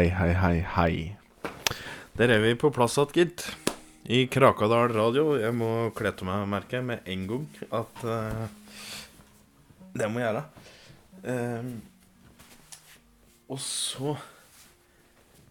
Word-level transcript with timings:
Hei, 0.00 0.08
hei, 0.08 0.32
hei, 0.32 0.60
hei. 0.64 1.16
Der 2.16 2.30
er 2.32 2.38
vi 2.40 2.54
på 2.56 2.70
plass 2.72 2.94
igjen, 2.96 3.10
gitt. 3.12 3.42
I 4.08 4.22
Krakadal 4.32 4.88
radio. 4.94 5.34
Jeg 5.36 5.52
må 5.52 5.92
kle 5.92 6.08
av 6.14 6.24
meg, 6.24 6.46
merker 6.48 6.78
jeg, 6.78 6.86
med 6.88 7.04
en 7.04 7.26
gang 7.28 7.44
at 7.76 8.00
uh, 8.08 8.46
Det 9.92 10.08
må 10.08 10.22
jeg 10.22 10.30
gjøre. 10.30 10.44
Uh, 11.26 11.68
og 13.52 13.60
så 13.60 14.16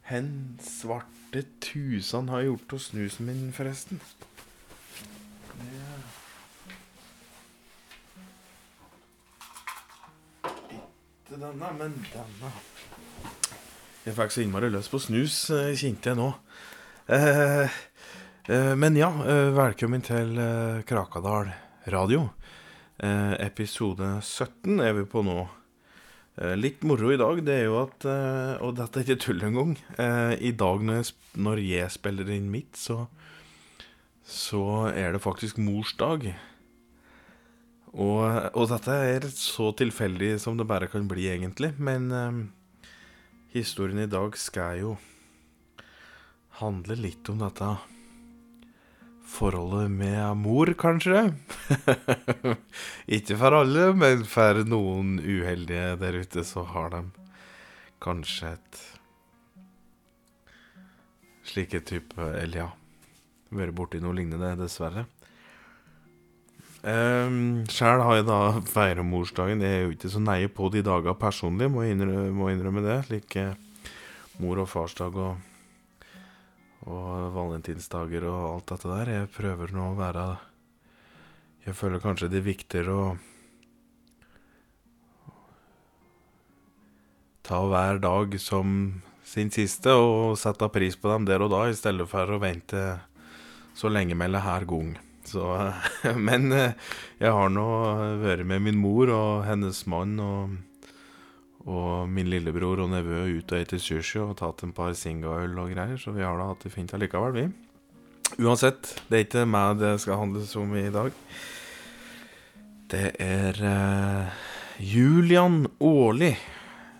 Hen 0.09 0.33
svarte 0.65 1.45
tusen 1.61 2.33
har 2.33 2.47
gjort 2.47 2.73
hos 2.73 2.89
snusen 2.89 3.29
min, 3.29 3.53
forresten? 3.53 4.01
Ikke 10.49 11.37
denne, 11.37 11.69
men 11.83 12.01
denne. 12.09 12.49
Jeg 14.07 14.15
fikk 14.15 14.31
så 14.31 14.43
innmari 14.45 14.69
lyst 14.71 14.93
på 14.93 14.99
snus, 15.03 15.49
eh, 15.51 15.73
kjente 15.75 16.07
jeg 16.07 16.15
nå. 16.15 16.29
Eh, 17.11 17.67
eh, 18.47 18.73
men 18.79 18.95
ja, 18.95 19.09
velkommen 19.51 19.99
til 19.99 20.37
Krakadal 20.87 21.49
radio. 21.91 22.29
Episode 22.99 24.21
17 24.23 24.79
er 24.79 24.93
vi 24.95 25.03
på 25.03 25.23
nå. 25.23 25.41
Litt 26.55 26.85
moro 26.87 27.11
i 27.11 27.19
dag, 27.19 27.41
det 27.43 27.53
er 27.57 27.65
jo 27.67 27.77
at 27.81 28.05
Og 28.63 28.75
dette 28.75 28.99
er 28.99 29.03
ikke 29.03 29.23
tull 29.23 29.43
engang. 29.43 29.77
I 30.39 30.51
dag 30.51 30.83
når 31.35 31.59
jeg, 31.59 31.91
spiller 31.91 32.29
inn 32.31 32.51
mitt, 32.51 32.75
så 32.75 33.07
Så 34.23 34.93
er 34.93 35.11
det 35.11 35.21
faktisk 35.21 35.57
morsdag. 35.57 36.35
Og, 37.93 38.23
og 38.55 38.69
dette 38.69 38.91
er 38.91 39.27
så 39.33 39.73
tilfeldig 39.75 40.39
som 40.39 40.57
det 40.57 40.67
bare 40.67 40.87
kan 40.87 41.07
bli, 41.07 41.27
egentlig. 41.27 41.73
Men 41.79 42.51
historien 43.53 43.99
i 44.03 44.09
dag 44.09 44.37
skal 44.37 44.79
jo 44.79 44.97
handle 46.59 46.97
litt 46.99 47.29
om 47.31 47.39
dette 47.41 47.69
forholdet 49.29 49.91
med 49.93 50.37
mor, 50.41 50.71
kanskje. 50.77 51.29
Ikke 53.17 53.37
for 53.39 53.59
alle, 53.61 53.91
men 53.97 54.25
for 54.27 54.63
noen 54.67 55.19
uheldige 55.21 55.95
der 56.01 56.17
ute, 56.23 56.43
så 56.45 56.65
har 56.73 56.93
de 56.95 57.03
kanskje 58.03 58.55
et 58.55 58.81
slike 61.49 61.81
type 61.81 62.21
Eller 62.21 62.61
ja, 62.61 62.67
vært 63.53 63.75
borti 63.77 64.01
noe 64.01 64.17
lignende, 64.17 64.55
dessverre. 64.59 65.07
Um, 66.79 67.65
Sjæl 67.67 67.99
har 67.99 68.15
jeg 68.15 68.25
da 68.29 68.39
feira 68.63 69.03
morsdagen. 69.03 69.59
Jeg 69.59 69.75
er 69.75 69.81
jo 69.83 69.95
ikke 69.95 70.11
så 70.13 70.21
nøye 70.23 70.47
på 70.47 70.69
de 70.71 70.79
dager 70.85 71.17
personlig, 71.19 71.67
må 71.67 71.83
innrømme, 71.83 72.31
må 72.31 72.47
innrømme 72.53 72.83
det. 72.85 73.01
Like 73.11 73.49
mor- 74.39 74.61
og 74.63 74.69
farsdag 74.71 75.17
og, 75.19 75.41
og 76.87 77.33
valentinsdager 77.35 78.23
og 78.29 78.45
alt 78.53 78.71
dette 78.71 78.93
der. 78.93 79.11
Jeg 79.17 79.33
prøver 79.35 79.75
nå 79.75 79.89
å 79.91 79.97
være 79.99 80.29
Jeg 81.65 81.75
føler 81.75 81.99
kanskje 81.99 82.29
det 82.31 82.39
er 82.39 82.47
viktigere 82.47 82.95
å 82.95 83.17
ta 87.43 87.59
hver 87.67 87.99
dag 87.99 88.39
som 88.39 89.01
sin 89.27 89.51
siste 89.51 89.91
og 89.91 90.39
sette 90.39 90.71
pris 90.71 90.95
på 90.95 91.11
dem 91.11 91.27
der 91.27 91.43
og 91.43 91.51
da, 91.51 91.67
i 91.67 91.75
stedet 91.75 92.07
for 92.09 92.31
å 92.31 92.39
vente 92.39 93.01
så 93.75 93.91
lenge 93.91 94.15
mellom 94.15 94.41
hver 94.47 94.65
gang. 94.69 95.08
Så, 95.29 95.45
men 96.27 96.49
eh, 96.55 96.73
jeg 97.21 97.35
har 97.35 97.53
nå 97.53 97.67
vært 98.23 98.47
med 98.49 98.65
min 98.65 98.79
mor 98.81 99.11
og 99.13 99.45
hennes 99.47 99.83
mann 99.91 100.17
og, 100.23 100.57
og 101.69 102.09
min 102.09 102.29
lillebror 102.31 102.83
og 102.85 102.91
nevø 102.95 103.25
ut 103.37 103.55
og 103.55 103.65
spist 103.69 103.91
sushi 103.91 104.21
og 104.23 104.37
tatt 104.41 104.65
en 104.65 104.75
par 104.75 104.95
singaøl 104.97 105.57
og 105.61 105.73
greier, 105.75 105.97
så 106.01 106.15
vi 106.15 106.25
har 106.25 106.39
da 106.39 106.49
hatt 106.51 106.65
det 106.65 106.73
fint 106.73 106.93
allikevel, 106.97 107.35
vi. 107.35 107.47
Uansett, 108.39 108.93
det 109.09 109.17
er 109.17 109.25
ikke 109.25 109.47
meg 109.49 109.79
det 109.81 109.95
skal 110.03 110.21
handles 110.21 110.53
om 110.59 110.75
i 110.77 110.89
dag. 110.93 111.13
Det 112.89 113.09
er 113.21 113.57
uh, 113.61 114.45
Julian 114.81 115.63
Aarli 115.77 116.31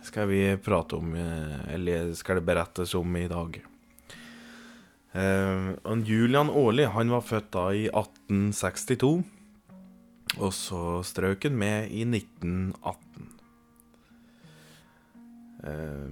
skal 0.06 0.28
vi 0.30 0.56
prate 0.62 0.96
om, 0.96 1.14
eh, 1.14 1.74
eller 1.74 2.14
skal 2.14 2.40
det 2.40 2.46
berettes 2.46 2.94
om 2.94 3.16
i 3.16 3.28
dag. 3.28 3.60
Eh, 5.12 5.74
Julian 6.06 6.50
Aarli 6.50 6.84
han 6.86 7.10
var 7.10 7.20
født 7.26 7.52
da 7.56 7.72
i 7.74 7.88
1862. 7.88 9.24
Og 10.38 10.52
så 10.54 11.02
strøk 11.02 11.44
han 11.48 11.56
med 11.58 11.90
i 11.90 12.04
1918. 12.06 13.26
Eh, 15.66 16.10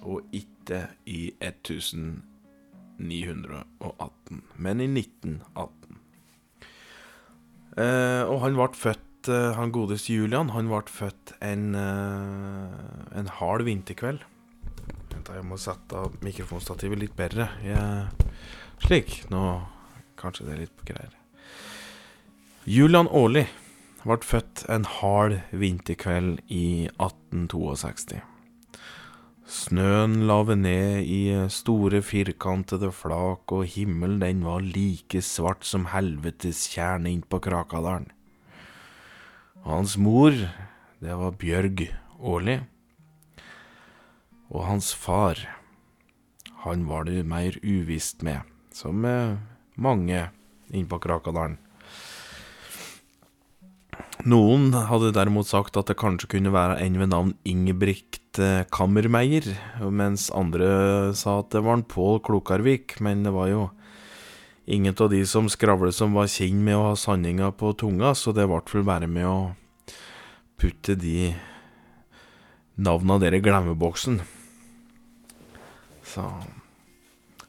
og 0.00 0.22
ikke 0.32 0.88
i 1.10 1.34
1918, 1.42 4.42
men 4.56 4.80
i 4.80 4.86
1918. 4.86 5.98
Eh, 7.80 8.22
og 8.26 8.40
han 8.44 8.54
ble 8.58 8.68
født 8.74 9.28
eh, 9.30 9.54
Han 9.54 9.70
godeste 9.70 10.10
Julian 10.10 10.50
Han 10.50 10.66
ble 10.66 10.82
født 10.90 11.38
en, 11.38 11.70
eh, 11.78 12.66
en 13.14 13.30
hard 13.38 13.62
vinterkveld. 13.62 14.26
Da, 15.30 15.36
jeg 15.38 15.46
må 15.46 15.54
sette 15.62 16.08
mikrofonstativet 16.26 16.98
litt 16.98 17.12
bedre. 17.14 17.44
Jeg, 17.62 18.30
slik. 18.82 19.20
Nå 19.30 19.60
Kanskje 20.18 20.44
det 20.48 20.52
er 20.52 20.58
litt 20.64 20.72
på 20.76 20.88
greier. 20.88 21.12
Julian 22.68 23.06
Aarli 23.08 23.44
ble 24.02 24.16
født 24.26 24.64
en 24.74 24.82
hard 24.98 25.36
vinterkveld 25.54 26.42
i 26.50 26.90
1862. 26.98 28.18
Snøen 29.50 30.18
lave 30.26 30.58
ned 30.58 31.06
i 31.06 31.22
store, 31.48 32.02
firkantede 32.04 32.90
flak, 32.92 33.54
og 33.54 33.70
himmelen 33.70 34.18
den 34.20 34.42
var 34.44 34.66
like 34.66 35.22
svart 35.24 35.62
som 35.64 35.86
helvetes 35.94 36.66
kjerne 36.74 37.14
innpå 37.14 37.40
Krakadalen. 37.46 38.10
Hans 39.64 39.96
mor, 39.96 40.34
det 41.00 41.22
var 41.22 41.38
Bjørg 41.38 41.86
Aarli. 42.18 42.58
Og 44.50 44.66
hans 44.66 44.92
far, 44.94 45.38
han 46.66 46.84
var 46.90 47.06
det 47.06 47.22
mer 47.26 47.56
uvisst 47.62 48.24
med, 48.26 48.42
som 48.74 49.06
mange 49.80 50.28
inne 50.70 50.90
på 50.90 50.98
Krakadalen. 51.02 51.58
Noen 54.28 54.74
hadde 54.74 55.14
derimot 55.16 55.48
sagt 55.48 55.78
at 55.80 55.88
det 55.88 55.96
kanskje 56.00 56.28
kunne 56.34 56.52
være 56.52 56.76
en 56.84 56.98
ved 57.00 57.08
navn 57.08 57.30
Ingebrigt 57.48 58.36
eh, 58.42 58.66
Kammermeier, 58.68 59.46
mens 59.88 60.28
andre 60.36 61.14
sa 61.16 61.38
at 61.40 61.48
det 61.54 61.62
var 61.64 61.78
en 61.78 61.86
Pål 61.88 62.20
Klokarvik, 62.26 62.98
men 63.00 63.24
det 63.24 63.32
var 63.32 63.48
jo 63.48 63.62
ingen 64.68 64.92
av 65.00 65.08
de 65.14 65.22
som 65.26 65.48
skravlet 65.48 65.96
som 65.96 66.12
var 66.16 66.28
kjent 66.28 66.60
med 66.66 66.76
å 66.76 66.90
ha 66.90 66.98
sanninga 67.00 67.48
på 67.56 67.72
tunga, 67.80 68.12
så 68.12 68.34
det 68.36 68.44
ble 68.50 68.60
vel 68.74 68.84
bare 68.90 69.08
med 69.08 69.24
å 69.24 69.38
putte 70.60 70.98
de 71.00 71.32
navna 72.76 73.16
der 73.22 73.38
i 73.38 73.42
glemmeboksen. 73.44 74.20
Så 76.10 76.26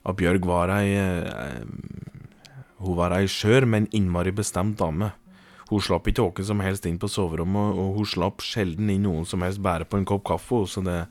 Og 0.02 0.18
Bjørg 0.18 0.46
var 0.50 0.72
ei 0.74 0.94
eh, 0.98 1.66
Hun 2.82 2.98
var 2.98 3.14
ei 3.14 3.28
skjør, 3.30 3.68
men 3.70 3.90
innmari 3.94 4.32
bestemt 4.34 4.80
dame. 4.80 5.12
Hun 5.72 5.80
slapp 5.80 6.08
ikke 6.10 6.24
åke 6.26 6.44
som 6.44 6.60
helst 6.60 6.88
inn 6.90 6.98
på 7.00 7.08
soverommet, 7.08 7.78
og 7.80 7.94
hun 8.00 8.08
slapp 8.10 8.41
sjelden 8.44 8.90
inn 8.91 9.06
noen 9.06 9.28
som 9.30 9.44
helst 9.46 9.62
bare 9.64 9.85
på 9.88 10.00
en 10.00 10.08
kopp 10.09 10.26
kaffe. 10.28 10.66
Så 10.68 10.82
det, 10.84 11.06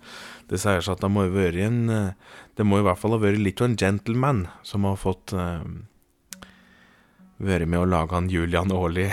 det 0.51 0.59
sier 0.61 0.83
seg 0.85 0.99
at 0.99 1.05
det 1.05 1.13
må 1.13 1.25
ha 1.25 1.31
vært 1.33 1.63
en 1.65 1.79
eh, 1.95 2.11
Det 2.59 2.67
må 2.67 2.81
i 2.81 2.85
hvert 2.85 3.01
fall 3.01 3.15
ha 3.17 3.23
vært 3.23 3.41
litt 3.41 3.63
av 3.63 3.71
en 3.71 3.79
gentleman 3.79 4.43
som 4.67 4.85
har 4.85 4.99
fått 5.01 5.33
uh, 5.33 5.65
vært 7.41 7.71
med 7.71 7.81
å 7.81 7.89
lage 7.89 8.13
han 8.13 8.29
Julian 8.29 8.75
Aarli. 8.75 9.07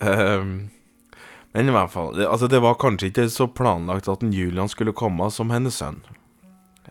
um, 0.00 0.70
men 1.56 1.70
i 1.70 1.72
hvert 1.72 1.92
fall 1.92 2.18
Altså, 2.26 2.48
det 2.52 2.60
var 2.60 2.76
kanskje 2.80 3.08
ikke 3.10 3.26
så 3.32 3.48
planlagt 3.48 4.10
at 4.12 4.22
en 4.24 4.34
Julian 4.34 4.68
skulle 4.68 4.92
komme 4.96 5.30
som 5.32 5.50
hennes 5.54 5.78
sønn. 5.80 6.02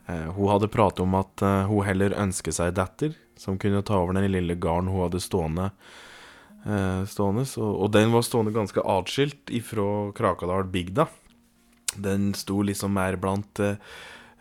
Eh, 0.05 0.31
hun 0.33 0.49
hadde 0.49 0.71
pratet 0.73 1.03
om 1.05 1.13
at 1.19 1.43
eh, 1.45 1.69
hun 1.69 1.85
heller 1.85 2.17
ønsket 2.17 2.57
seg 2.57 2.73
datter 2.77 3.13
som 3.37 3.59
kunne 3.61 3.83
ta 3.85 3.99
over 3.99 4.15
den 4.17 4.31
lille 4.31 4.57
gården 4.57 4.89
hun 4.91 5.05
hadde 5.05 5.21
stående. 5.23 5.69
Eh, 6.65 7.03
stående 7.09 7.45
så, 7.49 7.61
og 7.61 7.91
den 7.93 8.13
var 8.13 8.25
stående 8.25 8.55
ganske 8.55 8.81
atskilt 8.81 9.53
ifra 9.53 10.11
Krakadal 10.17 10.65
bygda. 10.73 11.07
Den 11.95 12.33
sto 12.35 12.61
liksom 12.65 12.95
mer 12.97 13.19
blant 13.21 13.61
eh, 13.63 13.77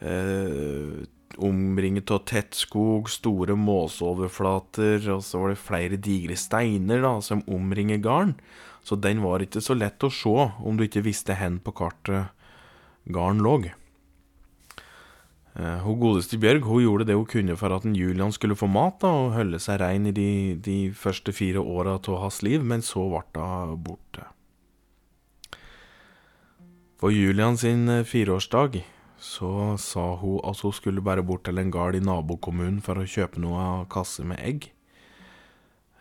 eh, 0.01 1.03
Omringet 1.35 2.13
av 2.15 2.21
tett 2.31 2.55
skog, 2.55 3.09
store 3.11 3.57
måseoverflater, 3.59 5.01
og 5.11 5.25
så 5.27 5.41
var 5.43 5.51
det 5.51 5.59
flere 5.59 5.97
digre 5.99 6.37
steiner 6.39 7.01
da, 7.03 7.17
som 7.27 7.43
omringer 7.51 7.99
gården. 7.99 8.37
Så 8.85 8.99
den 9.01 9.23
var 9.25 9.41
ikke 9.41 9.63
så 9.65 9.77
lett 9.77 10.05
å 10.05 10.13
se 10.13 10.35
om 10.61 10.77
du 10.77 10.85
ikke 10.85 11.05
visste 11.07 11.37
hen 11.39 11.57
på 11.65 11.73
kartet 11.73 12.29
gården 13.09 13.41
lå. 13.45 13.57
Eh, 15.55 15.79
Hun 15.87 16.01
godeste 16.01 16.37
Bjørg 16.41 16.67
hun 16.67 16.83
gjorde 16.83 17.07
det 17.09 17.17
hun 17.17 17.29
kunne 17.31 17.57
for 17.57 17.73
at 17.73 17.85
en 17.87 17.97
Julian 17.97 18.33
skulle 18.33 18.59
få 18.59 18.67
mat 18.69 18.99
da, 19.01 19.09
og 19.09 19.35
holde 19.37 19.61
seg 19.63 19.81
rein 19.81 20.09
i 20.11 20.13
de, 20.13 20.31
de 20.61 20.79
første 20.93 21.33
fire 21.33 21.63
åra 21.63 21.97
av 21.97 22.21
hans 22.21 22.43
liv, 22.43 22.65
men 22.65 22.83
så 22.83 23.07
ble 23.09 23.23
hun 23.41 23.79
borte. 23.87 24.27
For 27.01 27.13
Julian 27.13 27.57
sin 27.61 27.89
eh, 27.89 28.05
fireårsdag 28.05 28.83
så 29.25 29.79
sa 29.81 30.05
hun 30.21 30.43
at 30.45 30.61
hun 30.61 30.75
skulle 30.77 31.05
bare 31.05 31.25
bort 31.25 31.47
til 31.49 31.59
en 31.59 31.71
gard 31.73 31.97
i 31.97 32.03
nabokommunen 32.05 32.83
for 32.85 33.01
å 33.01 33.09
kjøpe 33.09 33.41
noe 33.41 33.61
av 33.61 33.87
kasse 33.93 34.25
med 34.27 34.43
egg. 34.45 34.69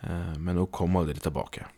Eh, 0.04 0.36
men 0.40 0.60
hun 0.60 0.68
kom 0.68 0.98
aldri 1.00 1.20
tilbake. 1.22 1.70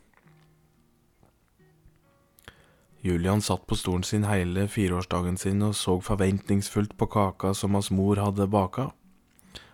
Julian 3.06 3.42
satt 3.46 3.68
på 3.70 3.78
stolen 3.78 4.04
sin 4.04 4.26
hele 4.26 4.66
fireårsdagen 4.72 5.38
sin 5.38 5.62
og 5.62 5.76
så 5.78 6.00
forventningsfullt 6.02 6.96
på 6.98 7.08
kaka 7.14 7.54
som 7.54 7.78
hans 7.78 7.92
mor 7.94 8.18
hadde 8.18 8.48
baka. 8.50 8.90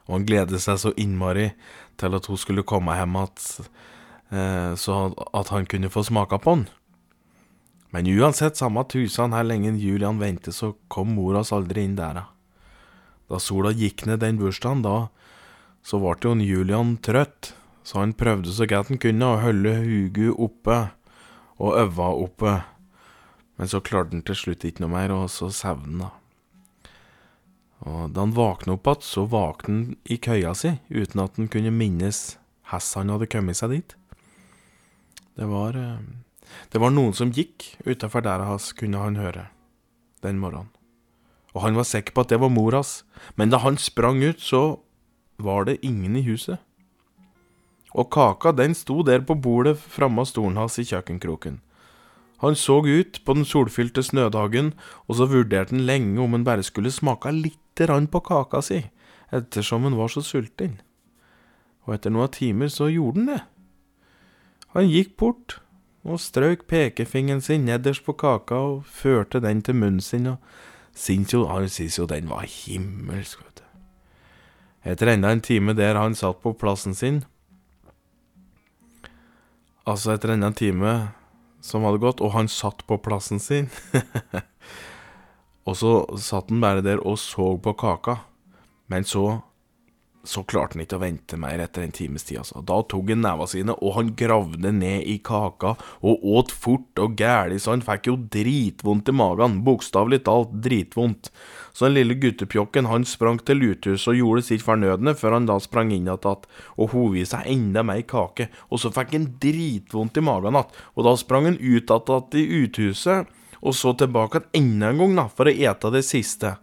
Og 0.10 0.18
han 0.18 0.28
gledet 0.28 0.60
seg 0.60 0.82
så 0.82 0.92
innmari 1.00 1.54
til 2.02 2.18
at 2.18 2.28
hun 2.28 2.40
skulle 2.40 2.68
komme 2.68 2.98
hjem 2.98 3.16
at, 3.22 3.46
eh, 4.36 4.74
så 4.76 4.98
at 5.38 5.54
han 5.56 5.66
kunne 5.66 5.92
få 5.94 6.04
smake 6.04 6.42
på 6.44 6.58
den. 6.58 6.68
Men 7.92 8.08
uansett, 8.08 8.60
samme 8.60 8.84
tusen 8.88 9.34
her 9.36 9.44
lenge 9.48 9.78
Julian 9.80 10.20
ventet, 10.20 10.56
så 10.56 10.76
kom 10.88 11.16
mor 11.16 11.36
hans 11.36 11.52
aldri 11.56 11.84
inn 11.84 11.96
der. 11.96 12.24
Da 13.32 13.40
sola 13.40 13.72
gikk 13.72 14.06
ned 14.08 14.20
den 14.24 14.40
bursdagen, 14.40 14.84
da 14.84 15.08
så 15.84 16.00
ble 16.00 16.16
jo 16.24 16.36
Julian 16.36 16.98
trøtt, 17.02 17.54
så 17.84 18.04
han 18.04 18.14
prøvde 18.14 18.54
så 18.54 18.68
godt 18.70 18.92
han 18.92 19.00
kunne 19.02 19.26
å 19.26 19.40
holde 19.42 19.74
huget 19.82 20.36
oppe 20.38 20.78
og 21.62 21.78
øva 21.78 22.10
oppe, 22.26 22.54
men 23.62 23.70
så 23.70 23.78
klarte 23.86 24.16
han 24.16 24.24
til 24.26 24.40
slutt 24.40 24.66
ikke 24.66 24.82
noe 24.82 24.90
mer, 24.96 25.12
og 25.14 25.28
så 25.30 25.52
sovna 25.54 26.10
han. 26.10 26.18
Og 27.82 28.02
da 28.14 28.24
han 28.24 28.34
våkna 28.34 28.74
opp 28.74 28.88
igjen, 28.90 29.06
så 29.06 29.28
våkna 29.30 29.76
han 29.76 29.84
i 30.10 30.18
køya 30.18 30.56
si, 30.58 30.72
uten 30.90 31.22
at 31.22 31.38
han 31.38 31.50
kunne 31.54 31.74
minnes 31.74 32.40
hvordan 32.66 32.98
han 32.98 33.14
hadde 33.14 33.30
kommet 33.30 33.60
seg 33.60 33.74
dit. 33.76 33.96
Det 35.38 35.46
var 35.50 35.78
eh, 35.78 36.02
det 36.74 36.82
var 36.82 36.94
noen 36.94 37.14
som 37.16 37.32
gikk 37.34 37.76
utafor 37.86 38.26
der 38.26 38.44
hans, 38.48 38.72
kunne 38.74 39.02
han 39.02 39.20
høre, 39.20 39.48
den 40.26 40.42
morgenen. 40.42 40.72
Og 41.54 41.66
han 41.66 41.78
var 41.78 41.86
sikker 41.88 42.16
på 42.16 42.24
at 42.24 42.32
det 42.34 42.40
var 42.42 42.52
mor 42.54 42.74
hans, 42.74 43.02
men 43.36 43.54
da 43.54 43.60
han 43.62 43.78
sprang 43.78 44.24
ut, 44.24 44.40
så 44.42 44.80
var 45.38 45.70
det 45.70 45.82
ingen 45.86 46.16
i 46.16 46.26
huset. 46.26 46.58
Og 47.92 48.08
kaka, 48.10 48.54
den 48.56 48.74
sto 48.78 49.02
der 49.04 49.22
på 49.22 49.36
bordet 49.36 49.76
framme 49.78 50.24
av 50.24 50.30
stolen 50.32 50.58
hans 50.58 50.80
i 50.80 50.88
kjøkkenkroken. 50.88 51.60
Han 52.42 52.56
så 52.56 52.80
ut 52.86 53.22
på 53.26 53.34
den 53.38 53.46
solfylte 53.46 54.02
snødagen, 54.04 54.74
og 55.08 55.16
så 55.20 55.28
vurderte 55.30 55.76
han 55.76 55.86
lenge 55.86 56.22
om 56.22 56.34
han 56.34 56.46
bare 56.46 56.66
skulle 56.66 56.92
smake 56.92 57.32
lite 57.32 57.86
grann 57.86 58.08
på 58.10 58.20
kaka 58.26 58.64
si, 58.66 58.80
ettersom 59.32 59.86
han 59.86 59.98
var 59.98 60.10
så 60.10 60.24
sulten. 60.26 60.80
Og 61.86 61.96
etter 61.96 62.14
noen 62.14 62.34
timer 62.34 62.72
så 62.74 62.90
gjorde 62.90 63.22
han 63.22 63.30
det. 63.30 63.42
Han 64.74 64.90
gikk 64.90 65.14
bort, 65.22 65.60
og 66.02 66.18
strøk 66.20 66.66
pekefingeren 66.66 67.44
sin 67.46 67.68
nederst 67.70 68.06
på 68.08 68.18
kaka 68.18 68.58
og 68.58 68.86
førte 68.90 69.42
den 69.44 69.62
til 69.62 69.78
munnen 69.78 70.02
sin, 70.02 70.34
og 70.34 70.38
syntes 70.98 71.34
jo, 71.34 71.46
han 71.46 71.70
syntes 71.70 72.00
jo 72.00 72.10
den 72.10 72.30
var 72.30 72.48
himmelsk, 72.50 73.46
vet 73.46 73.62
du. 73.62 73.66
Etter 74.92 75.14
enda 75.14 75.30
en 75.30 75.46
time 75.46 75.78
der 75.78 76.00
han 76.00 76.18
satt 76.18 76.42
på 76.42 76.56
plassen 76.58 76.98
sin, 76.98 77.22
altså 79.86 80.16
etter 80.16 80.34
enda 80.34 80.50
en 80.50 80.58
time 80.58 80.94
som 81.62 81.86
hadde 81.86 82.02
gått, 82.02 82.22
og 82.22 82.34
han 82.36 82.50
satt 82.52 82.84
på 82.90 82.98
plassen 83.02 83.42
sin, 83.42 83.70
og 85.68 85.78
så 85.78 85.94
satt 86.18 86.50
han 86.52 86.62
bare 86.64 86.84
der 86.86 87.02
og 87.06 87.20
så 87.22 87.54
på 87.62 87.76
kaka, 87.78 88.18
men 88.92 89.06
så 89.08 89.42
så 90.24 90.44
klarte 90.46 90.76
han 90.76 90.84
ikke 90.84 90.98
å 91.00 91.02
vente 91.02 91.38
mer 91.40 91.62
etter 91.64 91.86
en 91.86 91.94
times 91.96 92.26
tid. 92.28 92.42
Altså. 92.42 92.62
Da 92.66 92.78
tok 92.86 93.10
han 93.10 93.24
neva 93.26 93.48
sine, 93.50 93.74
og 93.82 93.96
han 93.98 94.12
gravde 94.18 94.72
ned 94.76 95.08
i 95.10 95.18
kaka 95.26 95.74
og 96.06 96.26
åt 96.38 96.54
fort 96.54 97.02
og 97.02 97.18
gæli, 97.20 97.58
så 97.62 97.74
han 97.74 97.84
fikk 97.86 98.12
jo 98.12 98.18
dritvondt 98.34 99.10
i 99.10 99.16
magen. 99.18 99.60
Bokstavelig 99.66 100.22
talt 100.28 100.54
dritvondt. 100.64 101.32
Så 101.74 101.88
den 101.88 101.98
lille 101.98 102.18
guttepjokken 102.22 102.90
han 102.92 103.08
sprang 103.08 103.40
til 103.48 103.62
luthuset 103.64 104.14
og 104.14 104.20
gjorde 104.20 104.46
sitt 104.46 104.66
fornødne, 104.66 105.16
før 105.18 105.38
han 105.40 105.50
da 105.50 105.58
sprang 105.64 105.94
inn 105.96 106.10
igjen 106.10 106.48
og 106.78 106.92
hov 106.94 107.16
i 107.18 107.26
seg 107.28 107.48
enda 107.50 107.84
mer 107.88 108.04
kake. 108.06 108.50
Og 108.70 108.84
så 108.84 108.92
fikk 108.94 109.16
han 109.18 109.30
dritvondt 109.42 110.20
i 110.20 110.26
magen 110.26 110.58
igjen, 110.58 110.82
og 110.96 111.08
da 111.08 111.16
sprang 111.20 111.50
han 111.50 111.62
ut 111.62 111.96
igjen 111.96 112.42
i 112.42 112.50
uthuset, 112.64 113.38
og 113.62 113.78
så 113.78 113.94
tilbake 113.94 114.42
enda 114.58 114.90
en 114.90 115.02
gang 115.02 115.18
da, 115.20 115.28
for 115.30 115.50
å 115.50 115.54
ete 115.54 115.92
det 115.94 116.02
siste 116.06 116.56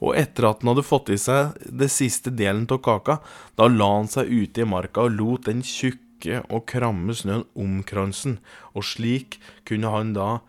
og 0.00 0.16
etter 0.18 0.48
at 0.48 0.62
han 0.62 0.72
hadde 0.72 0.86
fått 0.86 1.12
i 1.14 1.18
seg 1.20 1.56
det 1.66 1.88
siste 1.92 2.32
delen 2.34 2.66
av 2.70 2.82
kaka, 2.84 3.20
da 3.56 3.68
la 3.70 3.88
han 3.94 4.10
seg 4.10 4.28
ute 4.30 4.64
i 4.64 4.68
marka 4.68 5.06
og 5.06 5.16
lot 5.16 5.48
den 5.48 5.62
tjukke 5.64 6.42
og 6.50 6.66
kramme 6.68 7.14
snøen 7.16 7.46
omkransen, 7.56 8.38
og 8.76 8.84
slik 8.84 9.38
kunne 9.68 9.92
han 9.92 10.14
da 10.16 10.40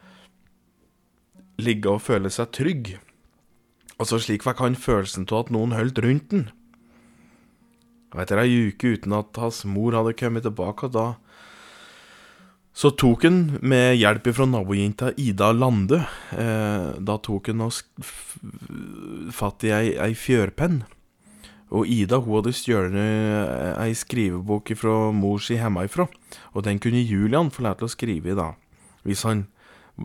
ligge 1.62 1.90
og 1.92 2.04
føle 2.06 2.32
seg 2.34 2.52
trygg. 2.56 2.96
Altså 3.98 4.20
slik 4.22 4.46
fikk 4.46 4.62
han 4.62 4.78
følelsen 4.78 5.26
av 5.32 5.46
at 5.46 5.54
noen 5.54 5.74
holdt 5.74 6.02
rundt 6.04 6.30
den. 6.34 6.48
Og 8.14 8.22
etter 8.24 8.40
ei 8.44 8.70
uke 8.70 8.94
uten 8.96 9.16
at 9.18 9.38
hans 9.42 9.64
mor 9.68 9.96
hadde 9.98 10.16
kommet 10.18 10.46
tilbake, 10.46 10.90
da 10.94 11.18
så 12.78 12.92
tok 12.94 13.24
han, 13.26 13.38
med 13.66 13.96
hjelp 13.98 14.28
fra 14.38 14.46
nabojenta 14.46 15.10
Ida 15.18 15.50
Lande, 15.52 16.04
eh, 16.38 16.92
da 17.02 17.16
tok 17.26 17.50
han 17.50 17.64
fatt 19.34 19.66
i 19.66 19.74
ei, 19.74 19.96
ei 19.98 20.14
fjørpenn. 20.14 20.84
Og 21.74 21.90
Ida 21.90 22.22
hun 22.22 22.38
hadde 22.38 22.54
stjålet 22.54 23.00
eh, 23.02 23.74
ei 23.82 23.98
skrivebok 23.98 24.76
fra 24.78 25.10
mor 25.10 25.42
si 25.42 25.58
hjemmefra, 25.58 26.06
og 26.54 26.68
den 26.70 26.78
kunne 26.84 27.02
Julian 27.02 27.50
få 27.50 27.66
lære 27.66 27.82
til 27.82 27.90
å 27.90 27.96
skrive 27.96 28.36
i, 28.36 28.38
da. 28.38 28.52
Hvis, 29.10 29.26
han, 29.26 29.48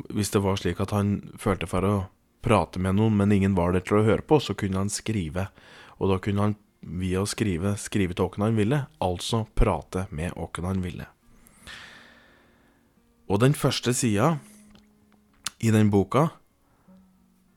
hvis 0.09 0.33
det 0.33 0.41
var 0.41 0.57
slik 0.57 0.81
at 0.81 0.97
han 0.97 1.19
følte 1.37 1.69
for 1.69 1.85
å 1.85 1.95
prate 2.43 2.81
med 2.81 2.97
noen, 2.97 3.21
men 3.21 3.37
ingen 3.37 3.55
var 3.59 3.77
der 3.77 3.85
til 3.85 4.01
å 4.01 4.07
høre 4.09 4.25
på, 4.25 4.41
så 4.41 4.57
kunne 4.57 4.81
han 4.81 4.91
skrive. 4.91 5.51
Og 6.01 6.09
da 6.09 6.23
kunne 6.25 6.49
han 6.49 6.61
via 6.81 7.21
å 7.21 7.29
skrive 7.29 7.77
skrive 7.77 8.17
til 8.17 8.33
hvem 8.33 8.49
han 8.49 8.63
ville, 8.65 8.87
altså 9.05 9.45
prate 9.53 10.09
med 10.09 10.33
hvem 10.41 10.73
han 10.73 10.89
ville. 10.89 11.13
Og 13.33 13.41
den 13.41 13.55
første 13.57 13.95
sida 13.97 14.35
i 15.65 15.71
den 15.73 15.89
boka, 15.91 16.27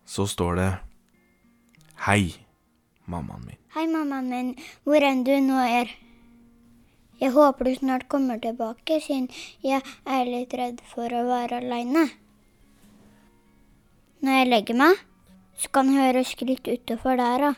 så 0.07 0.23
står 0.23 0.55
det 0.55 0.69
Hei, 2.05 2.31
mammaen 3.11 3.43
min. 3.43 3.59
Hei, 3.75 3.83
mammaen 3.91 4.29
min. 4.31 4.53
Hvor 4.87 5.03
enn 5.03 5.25
du 5.27 5.33
nå 5.43 5.59
er. 5.59 5.91
Jeg 7.19 7.35
håper 7.35 7.67
du 7.67 7.73
snart 7.75 8.07
kommer 8.07 8.39
tilbake, 8.39 9.01
siden 9.03 9.27
jeg 9.63 9.83
er 10.07 10.31
litt 10.31 10.55
redd 10.55 10.79
for 10.93 11.11
å 11.11 11.27
være 11.27 11.59
aleine. 11.59 12.07
Når 14.23 14.39
jeg 14.39 14.51
legger 14.53 14.79
meg, 14.79 15.05
så 15.59 15.75
kan 15.75 15.91
jeg 15.91 16.07
høre 16.07 16.27
skritt 16.27 16.71
utenfor 16.71 17.19
da. 17.19 17.55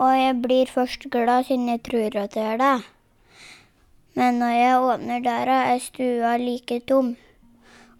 Og 0.00 0.14
jeg 0.16 0.40
blir 0.40 0.72
først 0.72 1.10
glad 1.12 1.50
siden 1.50 1.68
jeg 1.68 1.84
tror 1.84 2.16
at 2.24 2.32
det 2.32 2.48
er 2.54 2.64
deg. 2.64 2.94
Men 4.18 4.40
når 4.42 4.54
jeg 4.56 4.78
åpner 4.82 5.20
døra, 5.22 5.56
er 5.70 5.78
stua 5.78 6.32
like 6.42 6.80
tom. 6.90 7.12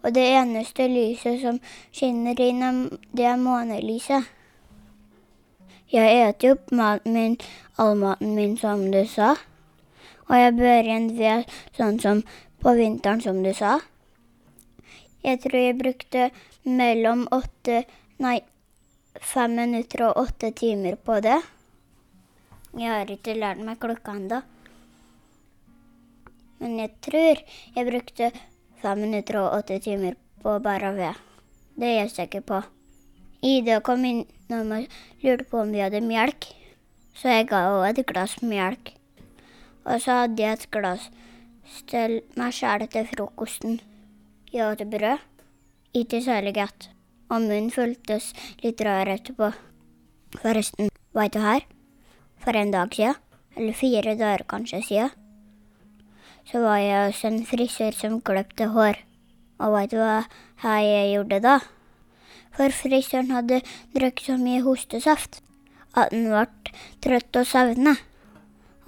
Og 0.03 0.11
det 0.15 0.25
eneste 0.35 0.87
lyset 0.91 1.39
som 1.39 1.61
skinner 1.95 2.39
inn, 2.43 2.89
det 3.15 3.27
er 3.27 3.39
månelyset. 3.39 4.27
Jeg 5.89 6.17
eter 6.25 6.57
opp 6.57 6.73
maten 6.75 7.15
min, 7.15 7.37
all 7.79 7.95
maten 7.97 8.35
min, 8.35 8.57
som 8.59 8.83
du 8.91 8.99
sa. 9.07 9.31
Og 10.27 10.35
jeg 10.37 10.57
bør 10.59 10.83
igjen 10.83 11.07
ved 11.17 11.55
sånn 11.79 12.03
som 12.03 12.21
på 12.59 12.75
vinteren, 12.75 13.23
som 13.23 13.39
du 13.43 13.53
sa. 13.55 13.79
Jeg 15.23 15.39
tror 15.43 15.59
jeg 15.63 15.79
brukte 15.79 16.29
mellom 16.67 17.25
åtte 17.31 17.85
Nei, 18.19 18.41
fem 19.23 19.53
minutter 19.55 20.09
og 20.09 20.25
åtte 20.25 20.51
timer 20.51 20.99
på 20.99 21.21
det. 21.23 21.39
Jeg 22.75 22.91
har 22.91 23.11
ikke 23.13 23.39
lært 23.39 23.63
meg 23.63 23.79
klokka 23.79 24.19
ennå. 24.19 24.43
Men 26.59 26.79
jeg 26.79 26.91
tror 27.05 27.41
jeg 27.75 27.87
brukte 27.87 28.31
fem 28.81 29.01
minutter 29.05 29.39
og 29.41 29.59
åtte 29.59 29.79
timer 29.83 30.17
på 30.43 30.55
å 30.55 30.63
bære 30.63 30.91
ved. 30.97 31.19
Det 31.79 31.87
er 31.87 31.97
jeg 32.01 32.13
sikker 32.15 32.43
på. 32.43 32.61
Ida 33.43 33.79
kom 33.79 34.03
inn 34.03 34.25
og 34.51 34.73
lurte 35.23 35.47
på 35.47 35.61
om 35.63 35.71
vi 35.71 35.79
hadde 35.79 36.01
melk, 36.03 36.49
så 37.15 37.37
jeg 37.37 37.47
ga 37.51 37.61
henne 37.69 37.91
et 37.93 38.05
glass 38.07 38.35
melk. 38.43 38.93
Og 39.87 40.01
så 40.03 40.23
hadde 40.23 40.43
jeg 40.43 40.57
et 40.57 40.71
glass 40.75 41.07
til 41.87 42.19
meg 42.39 42.55
sjæl 42.55 42.85
til 42.91 43.07
frokosten. 43.13 43.79
Jeg 44.51 44.65
åt 44.67 44.83
brød. 44.91 45.23
Ikke 45.93 46.21
særlig 46.21 46.53
godt. 46.57 46.89
Og 47.29 47.41
munnen 47.45 47.71
føltes 47.71 48.33
litt 48.63 48.81
rar 48.81 49.09
etterpå. 49.09 49.51
Forresten, 50.41 50.89
veit 51.13 51.33
du 51.33 51.39
her? 51.41 51.65
For 52.43 52.57
en 52.57 52.73
dag 52.73 52.93
siden, 52.93 53.17
eller 53.55 53.77
fire 53.77 54.15
dager 54.17 54.45
kanskje 54.49 54.81
sia, 54.85 55.09
så 56.49 56.63
var 56.63 56.79
jeg 56.81 57.11
hos 57.11 57.21
en 57.29 57.43
frisør 57.45 57.93
som 57.93 58.21
kløpte 58.25 58.71
hår. 58.73 58.97
Og 59.61 59.75
veit 59.75 59.91
du 59.93 59.99
hva 60.01 60.79
jeg 60.81 61.11
gjorde 61.13 61.41
da? 61.45 61.59
For 62.57 62.73
frisøren 62.73 63.29
hadde 63.35 63.61
drukket 63.93 64.25
så 64.31 64.37
mye 64.41 64.63
hostesaft 64.65 65.43
at 65.97 66.11
den 66.13 66.29
ble 66.31 66.45
trøtt 67.03 67.37
og 67.37 67.47
savna. 67.47 67.95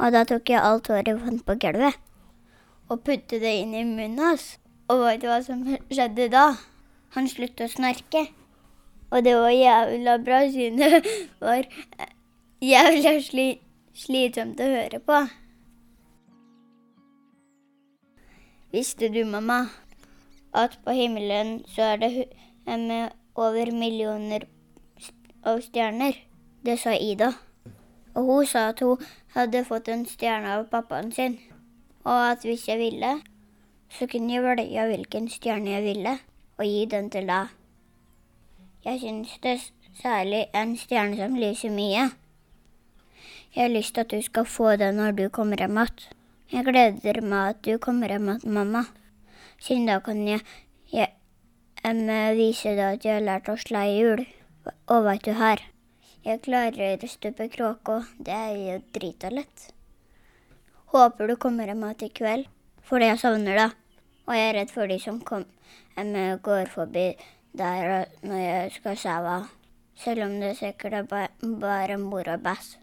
Og 0.02 0.14
da 0.16 0.24
tok 0.26 0.50
jeg 0.50 0.64
alt 0.64 0.90
håret 0.90 1.12
jeg 1.12 1.22
fant 1.22 1.46
på 1.46 1.58
gulvet, 1.62 1.98
og 2.90 3.04
puttet 3.06 3.44
det 3.44 3.54
inn 3.62 3.76
i 3.78 3.86
munnen 3.86 4.20
hans. 4.22 4.56
Og 4.90 5.06
veit 5.06 5.22
du 5.22 5.30
hva 5.30 5.40
som 5.46 5.62
skjedde 5.92 6.32
da? 6.34 6.52
han 7.16 7.28
sluttet 7.28 7.66
å 7.68 7.72
snorke. 7.72 8.26
Og 9.12 9.26
det 9.26 9.36
var 9.36 9.52
jævla 9.52 10.16
bra, 10.24 10.40
siden 10.48 10.80
det 10.80 11.02
var 11.44 11.68
jævla 12.64 13.18
sli 13.26 13.48
slitsomt 13.92 14.62
å 14.64 14.70
høre 14.72 15.02
på. 15.04 15.18
Visste 18.72 19.10
du, 19.10 19.26
mamma, 19.26 19.66
at 20.54 20.78
på 20.86 20.94
himmelen 20.96 21.66
så 21.68 21.82
er 21.82 21.98
det 21.98 22.12
over 23.36 23.72
millioner 23.76 24.46
av 25.44 25.60
stjerner? 25.60 26.16
Det 26.64 26.78
sa 26.80 26.94
Ida. 26.96 27.34
Og 28.16 28.30
hun 28.30 28.46
sa 28.48 28.70
at 28.70 28.80
hun 28.80 29.02
hadde 29.36 29.66
fått 29.68 29.90
en 29.92 30.06
stjerne 30.08 30.54
av 30.56 30.70
pappaen 30.72 31.12
sin, 31.12 31.36
og 32.06 32.16
at 32.30 32.48
hvis 32.48 32.64
jeg 32.70 32.80
ville, 32.80 33.12
så 33.92 34.08
kunne 34.08 34.32
jeg 34.34 34.46
velge 34.46 34.88
hvilken 34.94 35.28
stjerne 35.30 35.76
jeg 35.76 35.84
ville, 35.90 36.16
og 36.56 36.66
gi 36.66 36.86
den 36.96 37.12
til 37.12 37.28
deg. 37.28 37.52
Jeg 38.88 39.04
syns 39.04 39.36
det 39.44 39.58
er 39.58 39.68
særlig 40.00 40.46
en 40.56 40.78
stjerne 40.78 41.20
som 41.20 41.36
lyser 41.36 41.76
mye. 41.76 42.08
Jeg 43.52 43.64
har 43.66 43.76
lyst 43.76 43.94
til 43.94 44.08
at 44.08 44.16
du 44.16 44.22
skal 44.24 44.48
få 44.48 44.76
den 44.80 44.96
når 44.96 45.12
du 45.20 45.28
kommer 45.30 45.60
hjem 45.60 45.84
igjen. 45.84 46.21
Jeg 46.52 46.66
gleder 46.68 47.22
meg 47.24 47.54
at 47.54 47.60
du 47.64 47.78
kommer 47.80 48.12
hjem 48.12 48.26
igjen, 48.28 48.52
mamma. 48.52 48.82
Siden 49.64 49.86
da 49.88 50.02
kan 50.04 50.18
jeg, 50.28 50.42
jeg 50.92 51.14
vise 52.36 52.74
deg 52.76 52.98
at 52.98 53.06
jeg 53.08 53.14
har 53.16 53.24
lært 53.24 53.48
å 53.48 53.56
slå 53.56 53.84
i 53.88 53.94
hjul. 53.96 54.24
Og 54.92 55.06
veit 55.06 55.24
du 55.24 55.32
her, 55.40 55.62
jeg 56.26 56.42
klarer 56.44 57.00
å 57.00 57.08
stupe 57.08 57.48
kråka. 57.54 58.02
Det 58.20 58.36
er 58.36 58.58
jo 58.60 58.74
drita 58.98 59.32
lett. 59.32 59.70
Håper 60.92 61.32
du 61.32 61.38
kommer 61.40 61.72
hjem 61.72 61.86
igjen 61.88 62.04
i 62.10 62.10
kveld, 62.20 62.50
fordi 62.84 63.08
jeg 63.08 63.22
savner 63.22 63.60
deg. 63.62 63.78
Og 64.28 64.36
jeg 64.36 64.50
er 64.50 64.58
redd 64.60 64.74
for 64.74 64.92
de 64.92 64.98
som 65.00 65.22
kom, 65.24 65.46
går 65.96 66.68
forbi 66.74 67.06
der 67.56 68.10
når 68.28 68.42
jeg 68.42 68.74
skal 68.76 69.00
sove. 69.00 69.38
Selv 70.02 70.26
om 70.26 70.36
det 70.42 70.58
sikkert 70.60 71.00
er 71.00 71.08
bare, 71.08 71.32
bare 71.64 71.96
mor 72.02 72.28
og 72.28 72.44
bæsj, 72.44 72.76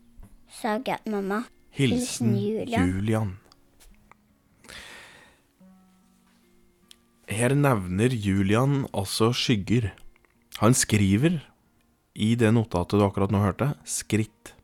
sa 0.57 0.79
mamma. 1.05 1.43
Hilsen 1.77 2.33
Julian. 2.33 2.89
Julian. 2.97 3.37
Her 7.29 7.53
nevner 7.53 8.09
Julian 8.09 8.87
altså 8.97 9.35
skygger. 9.37 9.91
Han 10.63 10.73
skriver 10.73 11.43
i 12.17 12.33
det 12.41 12.55
notatet 12.57 12.97
du 12.97 13.05
akkurat 13.05 13.33
nå 13.33 13.43
hørte, 13.43 13.75
skritt. 13.85 14.55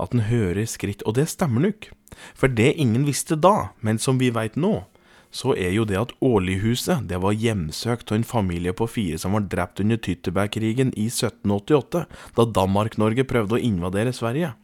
At 0.00 0.14
han 0.14 0.24
hører 0.30 0.64
skritt. 0.64 1.04
Og 1.04 1.18
det 1.18 1.28
stemmer 1.28 1.68
nok. 1.68 1.90
For 2.32 2.48
det 2.48 2.72
ingen 2.80 3.04
visste 3.04 3.36
da, 3.36 3.74
men 3.84 4.00
som 4.00 4.16
vi 4.18 4.30
veit 4.32 4.56
nå, 4.56 4.86
så 5.28 5.52
er 5.60 5.74
jo 5.76 5.84
det 5.84 5.98
at 6.00 6.14
Årlighuset 6.24 7.04
det 7.10 7.20
var 7.20 7.36
hjemsøkt 7.36 8.14
av 8.14 8.16
en 8.16 8.24
familie 8.24 8.72
på 8.72 8.88
fire 8.88 9.18
som 9.20 9.36
var 9.36 9.44
drept 9.52 9.82
under 9.84 10.00
Tyttebergkrigen 10.00 10.94
i 10.96 11.10
1788, 11.12 12.06
da 12.32 12.48
Danmark-Norge 12.48 13.28
prøvde 13.28 13.58
å 13.58 13.60
invadere 13.60 14.16
Sverige. 14.16 14.54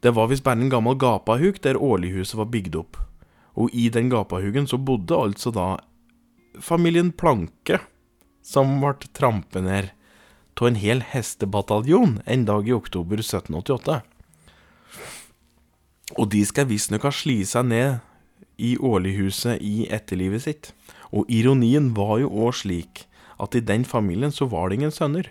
Det 0.00 0.14
var 0.16 0.32
visst 0.32 0.46
bare 0.48 0.64
en 0.64 0.72
gammel 0.72 0.96
gapahuk 0.96 1.60
der 1.60 1.76
Årlighuset 1.76 2.40
var 2.40 2.48
bygd 2.48 2.80
opp, 2.80 2.96
og 3.52 3.68
i 3.76 3.90
den 3.92 4.08
gapahugen 4.08 4.64
så 4.64 4.80
bodde 4.80 5.20
altså 5.28 5.52
da 5.52 5.74
familien 6.58 7.12
Planke, 7.12 7.78
som 8.42 8.80
ble 8.82 8.96
trampet 9.14 9.62
ned 9.64 9.90
av 10.60 10.66
en 10.68 10.76
hel 10.76 11.00
hestebataljon 11.00 12.18
en 12.26 12.42
dag 12.44 12.68
i 12.68 12.74
oktober 12.76 13.22
1788. 13.22 14.00
Og 16.18 16.28
de 16.34 16.42
skal 16.44 16.68
visstnok 16.68 17.06
ha 17.06 17.12
slitt 17.14 17.48
seg 17.52 17.68
ned 17.70 18.00
i 18.60 18.74
Årlighuset 18.76 19.62
i 19.64 19.86
etterlivet 19.88 20.44
sitt. 20.44 20.72
Og 21.16 21.30
ironien 21.32 21.92
var 21.96 22.18
jo 22.20 22.28
òg 22.44 22.58
slik 22.60 23.06
at 23.40 23.56
i 23.56 23.64
den 23.64 23.86
familien 23.88 24.34
så 24.34 24.50
var 24.50 24.68
det 24.68 24.80
ingen 24.80 24.92
sønner. 24.92 25.30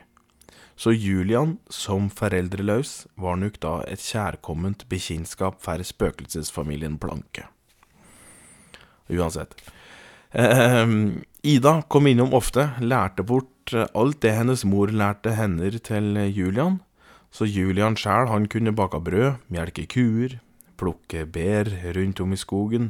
Så 0.80 0.96
Julian, 0.96 1.58
som 1.70 2.08
foreldreløs, 2.10 3.04
var 3.20 3.36
nok 3.38 3.60
da 3.62 3.74
et 3.86 4.02
kjærkomment 4.02 4.88
bekjentskap 4.90 5.60
for 5.62 5.84
spøkelsesfamilien 5.84 6.96
Planke. 6.98 7.50
Uansett. 9.12 9.60
Eh, 10.34 10.88
Ida 11.42 11.82
kom 11.88 12.08
innom 12.08 12.34
ofte, 12.38 12.70
lærte 12.82 13.24
bort 13.26 13.74
alt 13.74 14.20
det 14.22 14.36
hennes 14.36 14.66
mor 14.66 14.92
lærte 14.94 15.34
henne 15.38 15.72
til 15.80 16.18
Julian. 16.30 16.80
Så 17.32 17.46
Julian 17.46 17.96
sjæl, 17.98 18.30
han 18.30 18.48
kunne 18.50 18.74
bake 18.74 19.00
brød, 19.06 19.40
melke 19.50 19.86
kuer, 19.90 20.40
plukke 20.78 21.26
bær 21.30 21.70
rundt 21.96 22.22
om 22.22 22.34
i 22.34 22.40
skogen, 22.40 22.90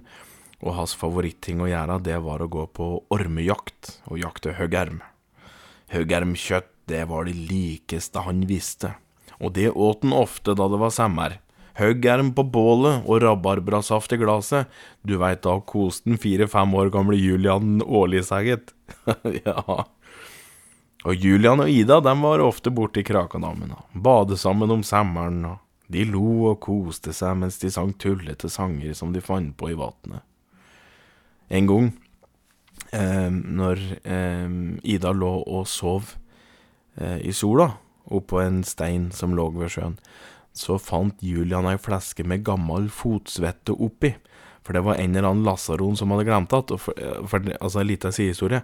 og 0.63 0.75
hans 0.75 0.95
favoritting 0.95 1.61
å 1.63 1.67
gjøre, 1.67 1.99
det 2.03 2.19
var 2.23 2.43
å 2.43 2.51
gå 2.51 2.65
på 2.75 2.87
ormejakt 3.11 3.99
og 4.07 4.19
jakte 4.19 4.55
høgerm. 4.59 5.01
Høgermkjøtt, 5.91 6.71
det 6.89 7.03
var 7.09 7.27
det 7.27 7.35
likeste 7.35 8.23
han 8.25 8.43
visste, 8.49 8.95
og 9.39 9.53
det 9.55 9.69
åt 9.71 10.03
han 10.03 10.15
ofte 10.15 10.55
da 10.57 10.67
det 10.71 10.79
var 10.81 10.95
sommer. 10.95 11.37
Høggerm 11.79 12.33
på 12.37 12.43
bålet 12.51 13.07
og 13.07 13.21
rabarbrasaft 13.23 14.13
i 14.15 14.19
glasset, 14.21 14.67
du 15.01 15.17
veit 15.21 15.41
da 15.45 15.57
koste 15.63 16.09
den 16.09 16.19
fire-fem 16.21 16.75
år 16.75 16.91
gamle 16.93 17.17
Julian 17.19 17.79
årlig 17.81 18.25
seg, 18.27 18.51
gitt. 18.51 18.75
ja. 19.45 19.63
Og 21.07 21.15
Julian 21.15 21.63
og 21.63 21.71
Ida 21.71 22.01
de 22.03 22.15
var 22.19 22.43
ofte 22.43 22.73
borte 22.75 22.99
i 22.99 23.07
Krakadammen 23.07 23.71
og 23.77 23.99
bade 24.05 24.37
sammen 24.37 24.71
om 24.75 24.83
sommeren, 24.83 25.45
og 25.53 25.87
de 25.89 26.03
lo 26.05 26.51
og 26.51 26.59
koste 26.61 27.15
seg 27.15 27.39
mens 27.39 27.57
de 27.63 27.71
sang 27.73 27.95
tullete 27.97 28.51
sanger 28.51 28.91
som 28.93 29.15
de 29.15 29.23
fant 29.23 29.55
på 29.57 29.71
i 29.71 29.77
vatnet 29.79 30.25
en 31.49 31.67
gang 31.69 31.89
eh, 32.93 33.29
når 33.29 33.81
eh, 34.03 34.49
Ida 34.93 35.13
lå 35.15 35.33
og 35.41 35.67
sov 35.69 36.15
eh, 36.99 37.19
i 37.25 37.33
sola 37.33 37.71
oppå 38.09 38.41
en 38.41 38.61
stein 38.65 39.09
som 39.13 39.35
lå 39.37 39.49
ved 39.53 39.69
sjøen, 39.69 39.99
så 40.55 40.79
fant 40.81 41.23
Julian 41.23 41.67
ei 41.69 41.77
flaske 41.79 42.25
med 42.27 42.43
gammel 42.47 42.89
fotsvette 42.93 43.75
oppi. 43.75 44.15
For 44.65 44.75
det 44.75 44.83
var 44.85 44.99
en 44.99 45.15
eller 45.15 45.29
annen 45.29 45.47
lasaron 45.47 45.97
som 45.97 46.11
hadde 46.13 46.27
glemt 46.27 46.51
det. 46.51 46.77
For, 46.77 46.97
for, 47.31 47.51
altså, 47.59 47.79
en 47.81 47.89
liten 47.89 48.13
sidehistorie. 48.13 48.61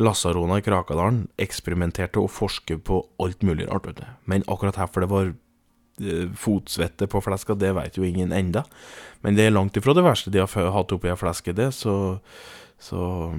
Lasarona 0.00 0.58
i 0.58 0.64
Krakadalen 0.66 1.26
eksperimenterte 1.38 2.22
og 2.22 2.32
forsket 2.32 2.82
på 2.88 3.02
alt 3.22 3.44
mulig 3.46 3.68
rart, 3.70 3.86
vet 3.86 4.00
du. 4.00 4.06
Men 4.30 4.46
akkurat 4.50 4.80
herfor 4.80 5.04
det 5.04 5.12
var 5.12 5.34
Eh, 6.00 6.30
fotsvette 6.34 7.06
på 7.06 7.20
fleska, 7.22 7.54
det 7.54 7.70
veit 7.76 7.94
jo 7.98 8.04
ingen 8.04 8.32
enda. 8.34 8.64
Men 9.22 9.36
det 9.38 9.46
er 9.46 9.54
langt 9.54 9.76
ifra 9.78 9.94
det 9.94 10.02
verste 10.02 10.32
de 10.34 10.40
har 10.42 10.72
hatt 10.74 10.92
oppi 10.92 11.10
ei 11.12 11.18
fleske, 11.18 11.54
det, 11.54 11.70
så 11.74 12.20
Så 12.78 13.32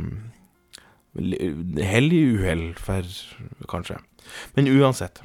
Hell 1.15 2.11
i 2.11 2.23
uhell, 2.35 2.73
for 2.75 3.03
kanskje. 3.69 3.99
Men 4.55 4.67
uansett. 4.67 5.21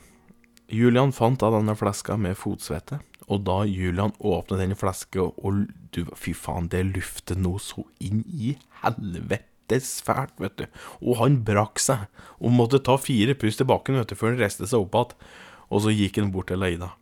Julian 0.71 1.11
fant 1.13 1.43
av 1.43 1.57
denne 1.57 1.75
fleska 1.79 2.17
med 2.21 2.39
fotsvette, 2.39 3.01
og 3.31 3.43
da 3.47 3.61
Julian 3.67 4.13
åpnet 4.19 4.63
denne 4.63 4.79
fleska, 4.79 5.27
og 5.39 5.67
du, 5.95 6.05
fy 6.19 6.35
faen, 6.35 6.69
det 6.71 6.85
luftet 6.93 7.39
noe 7.39 7.61
så 7.63 7.85
inn 8.03 8.23
i 8.27 8.55
helvetes 8.85 9.97
fælt, 10.07 10.37
vet 10.43 10.57
du. 10.59 10.65
Og 11.03 11.19
han 11.23 11.41
brakk 11.47 11.83
seg, 11.83 12.07
og 12.39 12.55
måtte 12.55 12.83
ta 12.87 12.97
fire 12.99 13.37
pust 13.39 13.63
i 13.63 13.67
bakken, 13.67 13.99
vet 13.99 14.11
du, 14.11 14.19
før 14.19 14.35
han 14.35 14.43
reiste 14.43 14.71
seg 14.71 14.83
opp 14.83 14.99
igjen. 14.99 15.31
Og 15.71 15.85
så 15.85 15.95
gikk 15.95 16.19
han 16.19 16.33
bort 16.35 16.51
til 16.51 16.67
Aida. 16.67 16.93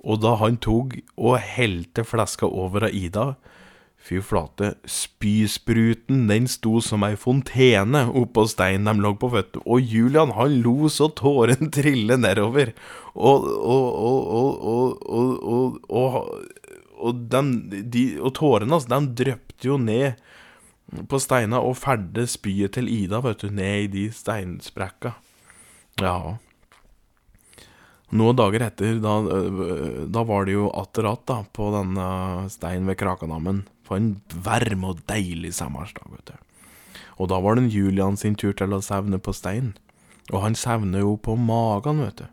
Og 0.00 0.20
da 0.22 0.32
han 0.40 0.56
tok 0.64 0.96
og 1.20 1.40
helte 1.44 2.06
flaska 2.08 2.48
over 2.48 2.88
av 2.88 2.94
Ida, 2.96 3.26
fy 4.00 4.20
flate, 4.24 4.74
spyspruten 4.88 6.24
den 6.30 6.48
sto 6.48 6.80
som 6.82 7.04
ei 7.04 7.18
fontene 7.20 8.06
oppå 8.16 8.46
steinen 8.48 8.88
de 8.88 9.04
lå 9.04 9.12
på, 9.20 9.30
du, 9.52 9.60
og 9.60 9.80
Julian 9.84 10.32
han 10.38 10.56
lo 10.64 10.88
så 10.88 11.10
tåren 11.12 11.70
trille 11.76 12.16
nedover, 12.18 12.72
og 13.14 13.44
og 13.44 13.86
og 14.08 14.32
og 14.40 14.66
og 14.70 15.38
og, 15.52 15.78
og, 15.90 16.18
og, 16.96 17.24
den, 17.32 17.54
de, 17.92 18.04
og 18.20 18.34
tårene 18.40 18.74
hans, 18.74 18.88
de 18.88 19.00
drøpte 19.22 19.68
jo 19.68 19.78
ned 19.78 20.20
på 21.08 21.20
steina 21.22 21.60
og 21.62 21.76
ferde 21.78 22.26
spyet 22.26 22.74
til 22.74 22.88
Ida, 22.90 23.20
vet 23.22 23.44
du, 23.44 23.50
ned 23.54 23.84
i 23.84 23.90
de 23.92 24.06
steinsprekka. 24.14 25.14
Ja. 26.00 26.16
Noen 28.10 28.38
dager 28.38 28.64
etter, 28.66 28.96
da, 28.98 29.20
da 30.10 30.22
var 30.26 30.48
det 30.48 30.56
jo 30.56 30.70
atterat 30.74 31.22
da, 31.30 31.42
på 31.54 31.68
denne 31.76 32.08
steinen 32.50 32.90
ved 32.90 32.98
Krakanammen. 32.98 33.62
På 33.90 33.98
en 33.98 34.20
varm 34.30 34.86
og 34.86 35.02
deilig 35.10 35.56
sommersdag, 35.58 36.06
vet 36.14 36.30
du. 36.30 36.36
Og 37.20 37.28
da 37.32 37.40
var 37.42 37.58
det 37.58 37.72
Julian 37.74 38.16
sin 38.16 38.36
tur 38.38 38.54
til 38.56 38.72
å 38.72 38.82
sevne 38.84 39.18
på 39.18 39.34
steinen. 39.34 39.74
Og 40.30 40.44
han 40.44 40.54
sevner 40.54 41.02
jo 41.02 41.16
på 41.18 41.34
magen, 41.34 42.04
vet 42.04 42.22
du. 42.22 42.28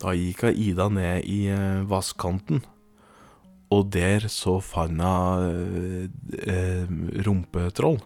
Da 0.00 0.16
gikk 0.16 0.46
Ida 0.50 0.88
ned 0.92 1.28
i 1.28 1.46
eh, 1.52 1.84
vasskanten, 1.88 2.64
og 3.72 3.88
der 3.94 4.28
så 4.30 4.58
fant 4.62 5.00
hun 5.02 6.10
eh, 6.36 6.86
rumpetroll. 7.26 7.98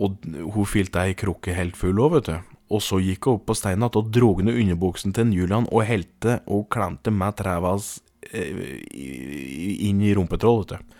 Og 0.00 0.28
hun 0.54 0.68
fylte 0.68 1.02
ei 1.02 1.16
krukke 1.18 1.56
helt 1.56 1.76
full 1.76 2.00
òg, 2.00 2.18
vet 2.18 2.28
du. 2.30 2.36
Og 2.70 2.84
så 2.84 3.00
gikk 3.02 3.26
hun 3.26 3.40
opp 3.40 3.48
på 3.50 3.56
steinen 3.58 3.88
igjen 3.88 3.98
og 4.00 4.12
dro 4.14 4.30
ned 4.44 4.60
underbuksen 4.62 5.16
til 5.16 5.32
Julian 5.34 5.66
og 5.72 5.84
helte 5.88 6.38
og 6.46 6.68
klemte 6.72 7.12
med 7.12 7.36
treva 7.40 7.74
hans 7.74 7.98
eh, 7.98 8.09
inn 8.32 10.02
i 10.02 10.14
rumpetroll, 10.14 10.64
vet 10.64 10.78
du. 10.78 10.96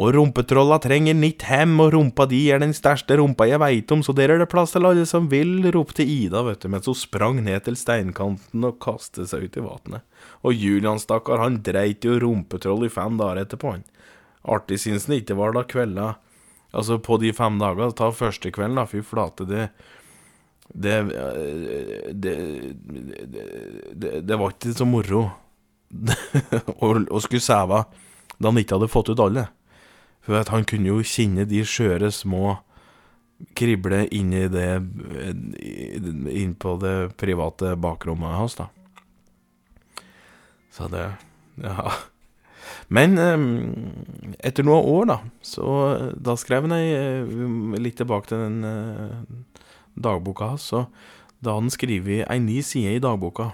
Og 0.00 0.14
rumpetrolla 0.16 0.78
trenger 0.80 1.12
nytt 1.12 1.44
hem, 1.50 1.74
og 1.84 1.90
rumpa 1.92 2.24
di 2.30 2.46
er 2.48 2.62
den 2.62 2.72
største 2.72 3.18
rumpa 3.20 3.44
jeg 3.50 3.60
veit 3.60 3.92
om, 3.92 4.00
så 4.00 4.14
der 4.16 4.32
er 4.32 4.40
det 4.40 4.48
plass 4.48 4.72
til 4.72 4.88
alle 4.88 5.04
som 5.08 5.26
vil, 5.28 5.58
ropte 5.74 6.04
Ida, 6.06 6.40
vet 6.46 6.64
du, 6.64 6.70
mens 6.72 6.88
hun 6.88 6.96
sprang 6.96 7.42
ned 7.44 7.66
til 7.66 7.76
steinkanten 7.76 8.64
og 8.64 8.78
kastet 8.80 9.28
seg 9.28 9.44
ut 9.44 9.58
i 9.60 9.64
vannet. 9.66 10.06
Og 10.48 10.56
Julian, 10.56 11.00
stakkar, 11.02 11.42
han 11.44 11.60
dreit 11.66 12.08
jo 12.08 12.16
rumpetroll 12.22 12.86
i 12.88 12.92
fem 12.92 13.20
dager 13.20 13.42
etterpå, 13.44 13.74
han. 13.76 13.84
Artig 14.48 14.80
syns 14.80 15.10
han 15.10 15.20
ikke 15.20 15.38
var 15.38 15.54
da 15.54 15.66
kvelda 15.68 16.14
Altså, 16.72 16.96
på 17.04 17.18
de 17.20 17.34
fem 17.36 17.58
dager, 17.60 17.90
ta 17.92 18.06
første 18.16 18.48
kvelden, 18.48 18.78
da, 18.80 18.86
fy 18.88 19.02
flate, 19.04 19.44
det 19.44 19.66
det, 20.72 20.94
det, 22.16 22.32
det, 23.92 24.20
det 24.24 24.38
var 24.40 24.54
ikke 24.54 24.72
så 24.72 24.86
moro 24.88 25.26
å 26.82 27.20
skulle 27.20 27.42
sove 27.44 27.84
da 28.38 28.50
han 28.50 28.58
ikke 28.58 28.78
hadde 28.78 28.90
fått 28.90 29.12
ut 29.12 29.22
alle. 29.22 29.46
For 30.22 30.38
at 30.38 30.52
han 30.54 30.66
kunne 30.68 30.90
jo 30.90 31.02
kjenne 31.06 31.46
de 31.48 31.62
skjøre 31.66 32.10
små 32.14 32.58
krible 33.58 34.04
inn 34.14 34.30
i 34.38 34.44
det 34.50 34.68
Inn 36.30 36.54
på 36.54 36.76
det 36.82 36.94
private 37.18 37.74
bakrommet 37.80 38.38
hans, 38.38 38.58
da. 38.60 38.70
Så 40.72 40.88
det 40.92 41.10
Ja. 41.62 41.92
Men 42.88 43.18
etter 44.40 44.64
noen 44.64 44.86
år, 44.86 45.04
da, 45.10 45.16
så 45.44 45.64
da 46.14 46.36
skrev 46.38 46.68
han 46.68 46.74
ei 46.76 47.80
litt 47.82 47.98
tilbake 48.00 48.30
til 48.30 48.38
den 48.40 49.44
dagboka 49.98 50.52
hans, 50.52 50.68
så 50.70 50.86
da 51.42 51.56
hadde 51.56 51.66
han 51.66 51.74
skrevet 51.74 52.30
ei 52.30 52.38
ny 52.40 52.60
side 52.64 52.96
i 52.96 53.02
dagboka. 53.02 53.50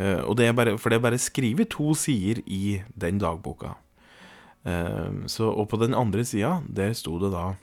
Og 0.00 0.36
det 0.38 0.46
er 0.46 0.52
bare, 0.56 0.78
for 0.80 0.88
det 0.88 0.96
er 0.96 1.04
bare 1.04 1.18
skrevet 1.20 1.68
to 1.68 1.94
sider 1.94 2.40
i 2.46 2.80
den 2.96 3.18
dagboka. 3.20 3.74
så, 5.26 5.48
og 5.48 5.68
på 5.68 5.76
den 5.80 5.94
andre 5.94 6.24
sida, 6.24 6.60
der 6.68 6.92
sto 6.92 7.18
det 7.18 7.32
da 7.32 7.54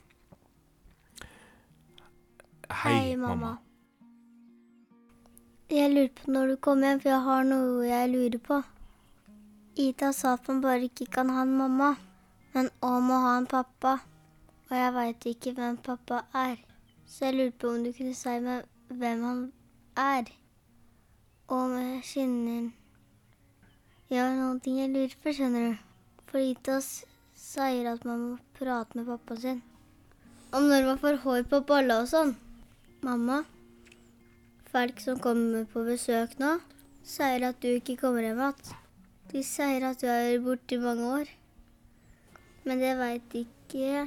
Hei, 2.68 3.16
mamma. 3.16 3.56
Jeg 5.72 5.88
lurer 5.92 6.10
på 6.16 6.30
når 6.30 6.46
du 6.46 6.56
kommer 6.60 6.90
hjem, 6.90 7.00
for 7.00 7.10
jeg 7.10 7.24
har 7.24 7.46
noe 7.48 7.86
jeg 7.86 8.10
lurer 8.12 8.42
på. 8.44 8.58
Ida 9.80 10.10
sa 10.12 10.34
at 10.36 10.48
man 10.50 10.60
bare 10.60 10.88
ikke 10.88 11.06
kan 11.16 11.32
ha 11.32 11.46
en 11.46 11.54
mamma, 11.56 11.94
men 12.52 12.68
òg 12.84 12.98
må 13.06 13.20
ha 13.24 13.34
en 13.38 13.48
pappa. 13.48 13.94
Og 14.68 14.74
jeg 14.76 14.94
veit 14.98 15.26
ikke 15.32 15.54
hvem 15.56 15.78
pappa 15.80 16.22
er. 16.36 16.60
Så 17.08 17.28
jeg 17.28 17.38
lurte 17.38 17.58
på 17.62 17.72
om 17.72 17.84
du 17.84 17.92
kunne 17.96 18.14
si 18.16 18.36
meg 18.44 18.68
hvem 18.92 19.24
han 19.24 19.40
er. 19.96 20.28
Og 21.48 21.70
med 21.70 22.02
jeg 22.04 22.72
Jeg 24.10 24.20
har 24.20 24.34
noen 24.36 24.58
ting 24.60 24.80
jeg 24.80 24.90
lurer 24.92 25.14
på, 25.22 25.32
skjønner 25.32 25.62
du. 25.70 25.76
For 26.28 26.44
Ida 26.44 26.74
sier 26.84 27.86
at 27.88 28.04
man 28.04 28.20
må 28.20 28.34
prate 28.58 28.98
med 28.98 29.06
pappaen 29.08 29.40
sin. 29.40 29.62
Om 30.52 30.68
når 30.68 30.84
man 30.84 31.00
får 31.00 31.16
hår 31.22 31.46
på 31.48 31.60
balla 31.70 32.02
og 32.02 32.10
sånn. 32.10 32.34
Mamma, 33.00 33.38
folk 34.68 35.00
som 35.00 35.22
kommer 35.24 35.64
på 35.72 35.86
besøk 35.88 36.36
nå, 36.42 36.58
sier 37.00 37.48
at 37.48 37.64
du 37.64 37.70
ikke 37.70 37.96
kommer 38.02 38.28
hjem 38.28 38.44
igjen. 38.44 38.76
De 39.32 39.46
sier 39.54 39.88
at 39.88 40.04
du 40.04 40.08
vært 40.10 40.44
borte 40.44 40.76
i 40.76 40.84
mange 40.84 41.10
år. 41.14 41.32
Men 42.68 42.84
det 42.84 42.92
veit 43.00 43.40
ikke 43.44 44.04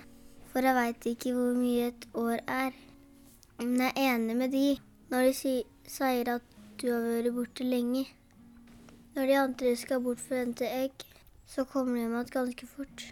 For 0.53 0.61
jeg 0.61 0.77
veit 0.77 1.09
ikke 1.15 1.33
hvor 1.33 1.57
mye 1.57 1.89
et 1.89 2.07
år 2.13 2.37
er. 2.45 2.77
Men 3.57 3.77
jeg 3.87 3.93
er 3.95 4.13
enig 4.13 4.39
med 4.45 4.53
de 4.53 4.65
når 5.09 5.31
de 5.31 5.61
sier 5.89 6.35
at 6.37 6.50
du 6.81 6.89
har 6.89 7.03
vært 7.05 7.35
borte 7.35 7.65
lenge. 7.65 8.07
Når 9.15 9.27
de 9.29 9.35
andre 9.37 9.73
skal 9.77 10.01
bort 10.01 10.21
for 10.23 10.37
å 10.37 10.39
hente 10.41 10.65
egg, 10.65 11.03
så 11.45 11.65
kommer 11.67 11.99
de 11.99 12.05
igjen 12.05 12.31
ganske 12.33 12.67
fort. 12.73 13.03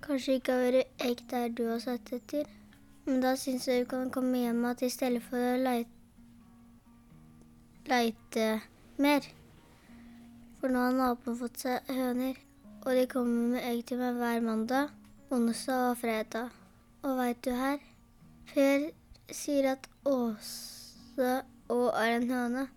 Kanskje 0.00 0.38
ikke 0.38 0.54
har 0.56 0.64
vært 0.64 1.04
egg 1.04 1.22
der 1.32 1.52
du 1.52 1.66
har 1.68 1.82
sett 1.82 2.12
etter. 2.16 2.48
Men 3.04 3.20
da 3.24 3.34
syns 3.36 3.66
jeg 3.68 3.84
du 3.84 3.90
kan 3.90 4.12
komme 4.14 4.40
hjem 4.40 4.62
igjen 4.64 4.86
i 4.86 4.92
stedet 4.94 5.20
for 5.26 5.42
å 5.50 5.58
leite, 5.60 5.90
leite 7.90 8.46
mer. 8.96 9.28
For 10.60 10.72
nå 10.72 10.86
har 10.86 10.96
naboen 10.96 11.38
fått 11.40 11.62
seg 11.64 11.92
høner, 12.00 12.38
og 12.84 12.90
de 12.96 13.06
kommer 13.10 13.54
med 13.56 13.66
egg 13.66 13.84
til 13.90 14.00
meg 14.00 14.20
hver 14.20 14.44
mandag, 14.44 14.96
onsdag 15.28 15.86
og 15.90 16.00
fredag. 16.00 16.56
Og 17.04 17.16
veit 17.16 17.40
du 17.44 17.52
her? 17.56 17.80
Per 18.52 18.90
sier 19.32 19.72
at 19.72 19.88
Åse 20.08 21.40
òg 21.70 21.88
er 21.94 22.16
en 22.18 22.28
høne, 22.30 22.68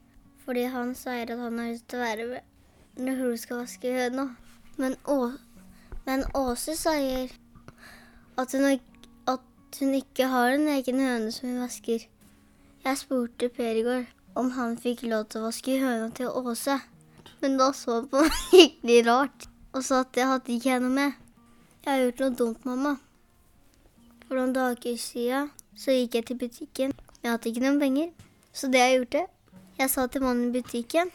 fordi 0.45 0.63
han 0.73 0.95
sier 0.97 1.27
at 1.27 1.39
han 1.39 1.59
har 1.59 1.71
lyst 1.71 1.87
til 1.89 1.99
å 1.99 2.07
være 2.07 2.27
med 2.31 2.49
når 3.03 3.21
hun 3.21 3.37
skal 3.41 3.61
vaske 3.63 3.93
høna. 3.93 4.25
Men, 4.77 4.95
men 6.05 6.25
Åse 6.37 6.75
sier 6.77 7.31
at 8.37 8.53
hun, 8.53 8.65
at 9.29 9.79
hun 9.79 9.93
ikke 9.97 10.27
har 10.29 10.55
en 10.55 10.67
egen 10.75 11.01
høne 11.01 11.31
som 11.33 11.49
hun 11.49 11.63
vasker. 11.63 12.05
Jeg 12.83 12.99
spurte 12.99 13.49
Per 13.49 13.79
i 13.79 13.85
går 13.85 14.05
om 14.35 14.51
han 14.57 14.77
fikk 14.81 15.05
lov 15.07 15.29
til 15.29 15.41
å 15.41 15.49
vaske 15.49 15.77
høna 15.81 16.09
til 16.17 16.29
Åse. 16.29 16.79
Men 17.41 17.57
da 17.59 17.71
så 17.75 17.99
han 17.99 18.09
på 18.11 18.21
meg 18.23 18.37
skikkelig 18.47 18.99
rart 19.07 19.47
og 19.73 19.81
sa 19.85 20.03
at 20.03 20.13
det 20.15 20.27
hadde 20.29 20.53
ikke 20.53 20.69
jeg 20.69 20.83
noe 20.83 20.93
med. 20.93 21.17
Jeg 21.83 21.91
har 21.91 22.03
gjort 22.05 22.21
noe 22.23 22.37
dumt, 22.39 22.65
mamma. 22.67 22.93
For 24.27 24.39
noen 24.39 24.53
dager 24.55 24.99
siden 25.01 25.49
så 25.75 25.95
gikk 25.95 26.19
jeg 26.19 26.27
til 26.29 26.39
butikken. 26.43 26.93
Jeg 27.23 27.31
hadde 27.31 27.49
ikke 27.49 27.63
noen 27.65 27.81
penger, 27.81 28.13
så 28.53 28.69
det 28.71 28.79
jeg 28.79 28.97
gjorde 28.97 29.25
Jeg 29.79 29.89
sa 29.89 30.05
til 30.07 30.21
mannen 30.21 30.49
i 30.49 30.61
butikken 30.61 31.09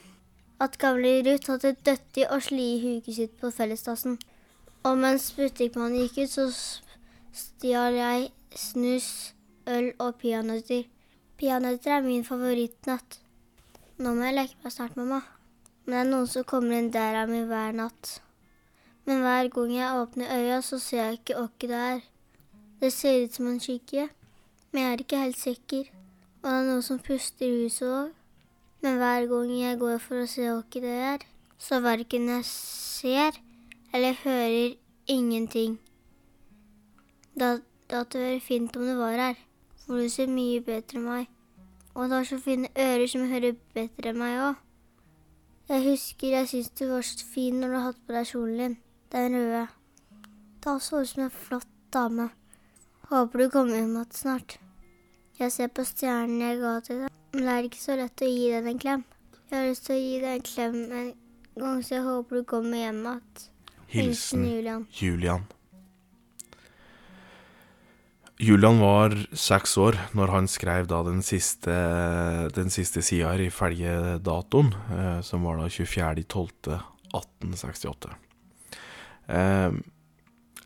at 0.61 0.79
gamle 0.83 1.13
Ruth 1.23 1.53
hadde 1.53 1.77
dødd 1.87 2.19
i 2.19 2.27
å 2.27 2.41
sli 2.43 2.65
i 2.75 2.81
huket 2.83 3.15
sitt 3.15 3.35
på 3.39 3.51
fellesdassen. 3.55 4.17
Og 4.83 4.99
mens 4.99 5.31
butikkmannen 5.37 6.01
gikk 6.03 6.25
ut, 6.25 6.33
så 6.35 6.47
stjal 7.31 7.95
jeg 7.95 8.29
snus, 8.59 9.09
øl 9.71 9.93
og 10.03 10.19
peanøtter. 10.19 10.89
Peanøtter 11.39 11.99
er 11.99 12.07
min 12.07 12.27
favorittnøtt. 12.27 13.21
Nå 14.03 14.15
må 14.15 14.27
jeg 14.27 14.39
leke 14.41 14.59
meg 14.65 14.75
snart, 14.75 14.99
mamma. 14.99 15.21
Men 15.87 15.95
det 15.95 16.01
er 16.01 16.11
noen 16.11 16.31
som 16.31 16.47
kommer 16.47 16.79
inn 16.79 16.91
døra 16.95 17.27
mi 17.31 17.45
hver 17.47 17.79
natt. 17.79 18.19
Men 19.07 19.23
hver 19.23 19.51
gang 19.55 19.77
jeg 19.77 20.03
åpner 20.03 20.35
øya, 20.35 20.59
så 20.63 20.81
ser 20.83 21.05
jeg 21.05 21.21
ikke 21.21 21.39
åkke 21.45 21.71
det 21.71 21.85
er. 21.93 22.03
Det 22.83 22.93
ser 22.95 23.25
ut 23.25 23.39
som 23.39 23.47
en 23.51 23.63
skygge, 23.63 24.09
men 24.73 24.83
jeg 24.83 24.93
er 24.93 25.07
ikke 25.07 25.23
helt 25.23 25.39
sikker. 25.39 25.98
Og 26.43 26.51
det 26.51 26.55
er 26.55 26.67
noen 26.69 26.85
som 26.87 27.01
puster 27.03 27.47
i 27.47 27.65
huset 27.65 27.89
òg. 27.89 28.15
Men 28.83 29.01
hver 29.01 29.27
gang 29.27 29.51
jeg 29.59 29.79
går 29.81 29.99
for 29.99 30.23
å 30.23 30.31
se 30.31 30.47
hva 30.47 30.63
det 30.71 30.95
er, 31.13 31.25
så 31.59 31.81
verken 31.83 32.29
jeg 32.31 32.45
ser 32.47 33.41
eller 33.93 34.15
hører 34.23 34.77
ingenting. 35.11 35.79
Da 37.39 37.57
hadde 37.91 38.13
det 38.13 38.23
vært 38.23 38.47
fint 38.47 38.77
om 38.77 38.87
du 38.87 38.95
var 38.99 39.19
her, 39.19 39.41
for 39.87 39.99
du 39.99 40.09
ser 40.13 40.31
mye 40.31 40.61
bedre 40.63 41.01
enn 41.01 41.09
meg. 41.09 41.27
Og 41.95 42.07
du 42.07 42.15
har 42.15 42.29
så 42.29 42.39
fine 42.43 42.71
ører 42.79 43.07
som 43.11 43.27
hører 43.31 43.59
bedre 43.75 44.13
enn 44.13 44.21
meg 44.23 44.39
òg. 44.45 44.63
Jeg 45.69 45.85
husker 45.85 46.37
jeg 46.37 46.49
syntes 46.49 46.79
du 46.79 46.87
var 46.93 47.03
så 47.05 47.27
fin 47.35 47.59
når 47.61 47.75
du 47.75 47.81
hadde 47.87 48.07
på 48.07 48.15
deg 48.17 48.31
kjolen 48.31 48.63
din, 48.63 48.79
den 49.13 49.37
røde. 49.41 49.67
Da 50.65 50.79
så 50.79 51.03
ut 51.03 51.11
som 51.11 51.27
en 51.27 51.35
flott 51.35 51.69
dame. 51.93 52.31
Håper 53.11 53.45
du 53.45 53.51
kommer 53.51 53.77
hjem 53.77 53.95
igjen 53.97 54.17
snart. 54.17 54.59
Jeg 55.39 55.53
ser 55.55 55.69
på 55.71 55.85
stjernen 55.87 56.41
jeg 56.43 56.57
ga 56.59 56.73
til 56.83 57.05
deg, 57.05 57.11
men 57.35 57.45
det 57.47 57.53
er 57.53 57.67
ikke 57.69 57.79
så 57.79 57.95
lett 57.99 58.23
å 58.27 58.27
gi 58.27 58.47
deg 58.51 58.67
en 58.73 58.81
klem. 58.83 59.03
Jeg 59.49 59.55
har 59.55 59.67
lyst 59.69 59.85
til 59.87 59.95
å 59.95 59.99
gi 60.01 60.17
deg 60.25 60.33
en 60.33 60.49
klem 60.49 60.79
en 60.89 61.13
gang, 61.63 61.79
så 61.87 61.95
jeg 61.95 62.07
håper 62.09 62.41
du 62.41 62.45
kommer 62.49 62.77
hjem 62.81 62.99
igjen. 63.05 63.21
Hilsen 63.89 64.45
Julian. 64.45 64.87
Julian. 64.99 65.47
Julian 68.39 68.79
var 68.83 69.15
seks 69.35 69.77
år 69.83 69.97
når 70.19 70.29
han 70.35 70.49
skrev 70.51 70.87
da 70.91 71.03
den 71.07 71.23
siste, 71.27 71.77
den 72.55 72.71
siste 72.71 73.03
sida 73.03 73.33
her 73.33 73.41
ifølge 73.47 74.19
datoen, 74.23 74.75
eh, 74.95 75.21
som 75.27 75.43
var 75.47 75.57
da 75.59 75.67
24.12.1868. 75.71 78.11
Eh, 79.35 79.73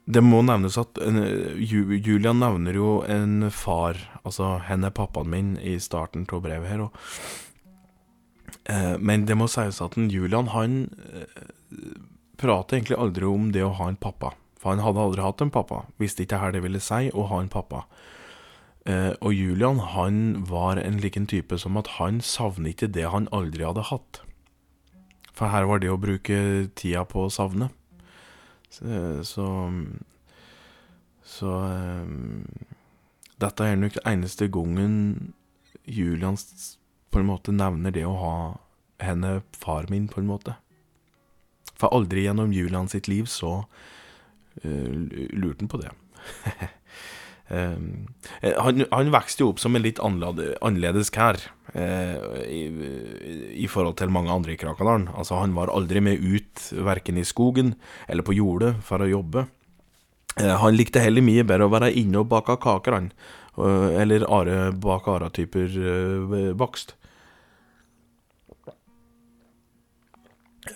det 0.04 0.22
må 0.24 0.40
nevnes 0.42 0.76
at 0.80 0.98
eh, 0.98 1.54
Julian 1.62 2.40
nevner 2.42 2.74
jo 2.74 2.92
en 3.06 3.48
far, 3.54 4.00
altså 4.26 4.56
henne 4.66 4.90
er 4.90 4.96
pappaen 4.96 5.30
min, 5.30 5.52
i 5.62 5.78
starten 5.80 6.26
av 6.26 6.42
brevet 6.42 6.68
her. 6.68 6.86
Og, 6.88 6.96
eh, 8.66 8.96
men 8.98 9.26
det 9.28 9.38
må 9.38 9.46
sies 9.50 9.78
at 9.84 9.96
Julian 9.96 10.50
han 10.56 10.88
eh, 11.14 11.44
prater 12.40 12.80
egentlig 12.80 12.98
aldri 12.98 13.28
om 13.30 13.52
det 13.54 13.62
å 13.62 13.74
ha 13.78 13.90
en 13.92 14.00
pappa. 14.00 14.34
For 14.58 14.74
han 14.74 14.82
hadde 14.82 15.02
aldri 15.02 15.22
hatt 15.22 15.42
en 15.42 15.54
pappa. 15.54 15.84
Visste 15.98 16.26
ikke 16.26 16.38
hva 16.38 16.50
det 16.54 16.62
ville 16.62 16.82
si 16.82 17.08
å 17.10 17.26
ha 17.30 17.40
en 17.42 17.50
pappa. 17.50 17.84
Eh, 18.86 19.12
og 19.22 19.34
Julian 19.34 19.78
han 19.94 20.42
var 20.50 20.80
en 20.82 20.98
liken 21.02 21.28
type 21.30 21.54
som 21.58 21.78
at 21.78 21.94
han 21.98 22.18
savner 22.22 22.72
ikke 22.72 22.90
det 22.90 23.06
han 23.10 23.30
aldri 23.34 23.66
hadde 23.66 23.86
hatt. 23.90 24.22
For 25.32 25.50
her 25.54 25.66
var 25.70 25.82
det 25.82 25.90
å 25.90 26.00
bruke 26.00 26.68
tida 26.78 27.06
på 27.08 27.26
å 27.26 27.32
savne. 27.32 27.70
Så 28.72 29.46
Så, 31.22 31.50
eh, 31.68 32.06
Dette 33.42 33.64
er 33.66 33.76
nok 33.76 33.96
eneste 34.06 34.48
gangen 34.48 35.32
Julian 35.84 36.36
på 37.10 37.18
en 37.18 37.26
måte 37.26 37.52
nevner 37.52 37.90
det 37.92 38.04
å 38.06 38.18
ha 38.20 38.34
henne 39.02 39.42
far 39.58 39.88
min, 39.90 40.08
på 40.08 40.20
en 40.20 40.30
måte. 40.30 40.54
For 41.74 41.90
aldri 41.90 42.24
gjennom 42.24 42.52
Julian 42.54 42.88
sitt 42.88 43.08
liv 43.10 43.26
så 43.26 43.64
eh, 44.62 44.92
lurte 45.34 45.64
han 45.64 45.72
på 45.72 45.82
det. 45.82 45.90
Um, 47.52 48.06
han, 48.40 48.84
han 48.88 49.10
vokste 49.12 49.44
jo 49.44 49.50
opp 49.52 49.58
som 49.60 49.76
en 49.76 49.84
litt 49.84 49.98
annerledes, 50.00 51.10
kær 51.12 51.36
eh, 51.76 52.14
i, 52.48 52.62
i, 53.60 53.66
forhold 53.68 53.98
til 54.00 54.12
mange 54.14 54.32
andre 54.32 54.54
i 54.54 54.60
Krakadalen. 54.60 55.10
Altså, 55.12 55.36
han 55.36 55.52
var 55.56 55.72
aldri 55.72 56.00
med 56.00 56.22
ut, 56.22 56.64
verken 56.72 57.20
i 57.20 57.26
skogen 57.28 57.74
eller 58.08 58.24
på 58.24 58.38
jordet, 58.38 58.78
for 58.86 59.04
å 59.04 59.10
jobbe. 59.10 59.44
Eh, 60.40 60.54
han 60.64 60.78
likte 60.78 61.04
heller 61.04 61.24
mye 61.24 61.44
bedre 61.44 61.68
å 61.68 61.74
være 61.74 61.92
inne 61.92 62.24
og 62.24 62.32
bake 62.32 62.56
kaker, 62.62 62.96
han. 62.98 63.12
eller 64.00 64.24
are, 64.32 64.72
bake 64.72 65.12
ara-typer 65.12 65.76
eh, 65.76 66.52
bakst. 66.56 66.96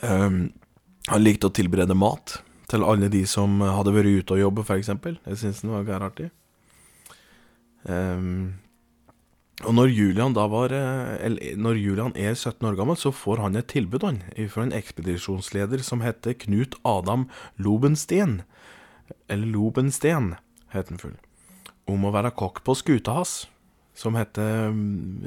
Um, 0.02 0.50
han 1.08 1.22
likte 1.22 1.48
å 1.48 1.54
tilberede 1.54 1.96
mat 1.96 2.42
til 2.68 2.84
alle 2.84 3.08
de 3.08 3.22
som 3.24 3.62
hadde 3.62 3.94
vært 3.94 4.18
ute 4.20 4.36
og 4.36 4.42
jobbe, 4.42 4.66
f.eks. 4.66 4.90
Jeg 4.90 5.38
syns 5.40 5.62
den 5.62 5.72
var 5.72 5.86
gæren 5.86 6.10
artig. 6.10 6.34
Um, 7.86 8.56
og 9.64 9.72
når 9.72 9.88
Julian 9.88 10.34
da 10.36 10.44
var 10.52 10.72
eh, 10.74 11.54
Når 11.56 11.78
Julian 11.80 12.12
er 12.18 12.34
17 12.34 12.66
år 12.68 12.76
gammel, 12.76 12.98
så 13.00 13.12
får 13.14 13.40
han 13.40 13.56
et 13.56 13.70
tilbud 13.72 14.04
han, 14.04 14.20
fra 14.52 14.66
en 14.66 14.74
ekspedisjonsleder 14.76 15.80
som 15.86 16.04
heter 16.04 16.36
Knut 16.44 16.76
Adam 16.84 17.24
Lobensten. 17.56 18.42
Eller 19.32 19.48
Lobensten, 19.48 20.34
het 20.74 20.92
han 20.92 21.00
full. 21.00 21.16
Om 21.88 22.04
å 22.04 22.12
være 22.12 22.34
kokk 22.36 22.60
på 22.66 22.74
skuta 22.76 23.14
hans, 23.16 23.46
som 23.96 24.18
heter 24.18 24.74
um, 24.74 25.22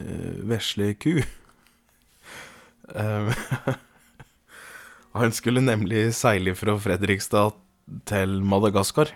Vesle 0.51 0.91
ku. 0.99 1.23
Um, 2.93 3.31
han 5.17 5.33
skulle 5.33 5.63
nemlig 5.65 6.11
seile 6.19 6.53
fra 6.59 6.77
Fredrikstad 6.77 7.57
til 8.09 8.43
Madagaskar. 8.45 9.15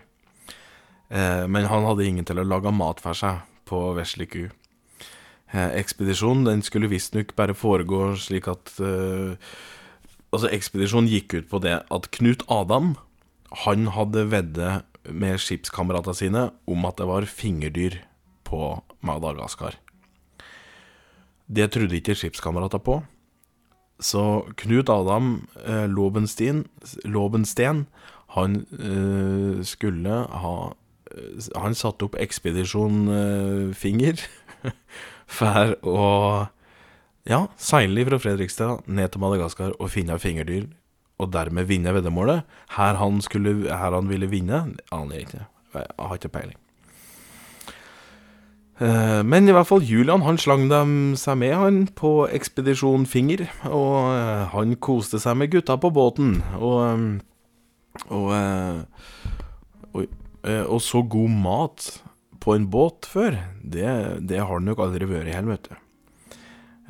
Eh, 1.14 1.46
men 1.48 1.70
han 1.70 1.86
hadde 1.86 2.08
ingen 2.08 2.26
til 2.26 2.42
å 2.42 2.48
lage 2.48 2.74
mat 2.74 3.02
for 3.04 3.18
seg 3.18 3.44
på 3.70 3.86
vesle 3.98 4.28
ku. 4.28 4.44
ekspedisjonen 5.54 6.48
den 6.48 6.62
skulle 6.66 6.90
visstnok 6.90 7.36
bare 7.38 7.54
foregå 7.54 8.16
slik 8.18 8.48
at 8.50 8.74
eh, 8.82 9.38
Altså, 10.34 10.50
ekspedisjonen 10.50 11.06
gikk 11.12 11.36
ut 11.38 11.50
på 11.52 11.60
det 11.62 11.76
at 11.94 12.08
Knut 12.18 12.42
Adam 12.50 12.96
han 13.68 13.92
hadde 13.94 14.24
veddet 14.32 14.82
med 15.06 15.38
skipskameratene 15.38 16.18
sine 16.18 16.44
om 16.66 16.88
at 16.90 16.98
det 16.98 17.06
var 17.06 17.28
fingerdyr 17.30 18.00
på 18.48 18.80
Madagaskar. 19.06 19.78
Det 21.46 21.70
trodde 21.76 22.00
ikke 22.00 22.16
skipskameratene 22.18 22.82
på. 22.82 22.98
Så 24.02 24.24
Knut 24.58 24.90
Adam 24.90 25.46
eh, 25.68 25.86
Lobenstein, 25.86 26.66
Lobensten 27.06 27.86
han 28.34 28.64
eh, 28.74 29.62
skulle 29.62 30.24
ha 30.34 30.56
han 31.60 31.76
satte 31.78 32.08
opp 32.08 32.18
Ekspedisjon 32.20 33.06
Finger 33.78 34.18
for 35.38 35.76
å 35.86 36.10
ja, 37.30 37.46
seile 37.56 38.04
fra 38.08 38.20
Fredrikstad 38.20 38.88
ned 38.92 39.14
til 39.14 39.24
Madagaskar 39.24 39.76
og 39.80 39.92
finne 39.94 40.18
fingerdyr, 40.20 40.68
og 41.22 41.32
dermed 41.32 41.70
vinne 41.70 41.94
veddemålet. 41.96 42.44
Her 42.76 43.00
han, 43.00 43.22
skulle, 43.24 43.56
her 43.70 43.96
han 43.96 44.10
ville 44.12 44.28
vinne, 44.28 44.66
aner 44.92 45.16
jeg 45.16 45.28
ikke. 45.28 45.46
Jeg 45.74 45.88
har 46.00 46.20
ikke 46.20 46.34
peiling. 46.34 46.60
Uh, 48.82 49.22
men 49.24 49.48
i 49.48 49.54
hvert 49.54 49.70
fall 49.70 49.86
Julian 49.86 50.26
han 50.26 50.40
slang 50.42 50.66
dem 50.68 51.14
seg 51.16 51.38
med 51.40 51.54
han 51.56 51.76
på 51.96 52.26
Ekspedisjon 52.34 53.06
Finger, 53.08 53.46
og 53.70 54.10
uh, 54.12 54.50
han 54.52 54.76
koste 54.84 55.22
seg 55.22 55.38
med 55.40 55.54
gutta 55.54 55.78
på 55.80 55.94
båten. 55.94 56.42
Og, 56.60 56.82
um, 56.92 57.08
og 58.10 58.34
Oi. 59.94 60.08
Eh, 60.44 60.64
og 60.64 60.82
så 60.84 61.04
god 61.08 61.32
mat 61.44 61.88
på 62.44 62.58
en 62.58 62.68
båt 62.68 63.08
før, 63.08 63.40
det, 63.64 63.88
det 64.28 64.44
har 64.44 64.60
det 64.60 64.68
nok 64.68 64.84
aldri 64.84 65.08
vært 65.08 65.32
i 65.32 65.38
helvete. 65.38 65.80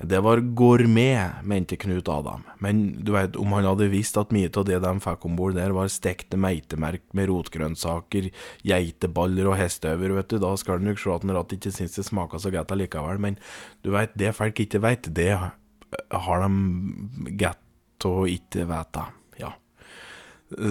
Det 0.03 0.17
var 0.25 0.41
gourmet, 0.57 1.43
mente 1.45 1.77
Knut 1.77 2.09
Adam, 2.09 2.41
men 2.65 2.79
du 3.05 3.11
veit, 3.13 3.35
om 3.37 3.53
han 3.53 3.67
hadde 3.69 3.91
visst 3.91 4.17
at 4.17 4.33
mye 4.33 4.49
av 4.49 4.65
det 4.65 4.79
de 4.81 4.93
fikk 5.03 5.27
om 5.29 5.35
bord 5.37 5.53
der, 5.53 5.75
var 5.77 5.91
stekte 5.93 6.39
meitemerk 6.41 7.05
med 7.13 7.29
rotgrønnsaker, 7.29 8.31
geiteballer 8.65 9.51
og 9.51 9.59
hesteøver, 9.61 10.15
vet 10.17 10.33
du, 10.33 10.39
da 10.41 10.55
skal 10.57 10.81
du 10.81 10.89
nok 10.89 10.99
se 10.99 11.13
at 11.13 11.27
han 11.27 11.35
rett 11.37 11.53
ikke 11.55 11.75
syns 11.75 11.99
det 11.99 12.07
smaker 12.09 12.41
så 12.41 12.51
godt 12.51 12.73
allikevel, 12.73 13.21
men 13.21 13.37
du 13.85 13.93
veit, 13.93 14.17
det 14.17 14.33
folk 14.35 14.63
ikke 14.65 14.81
veit, 14.81 15.11
det 15.13 15.29
har 15.37 16.47
de 16.47 17.37
godt 17.45 18.09
å 18.09 18.15
ikke 18.27 18.65
vite, 18.73 19.05
ja. 19.39 19.53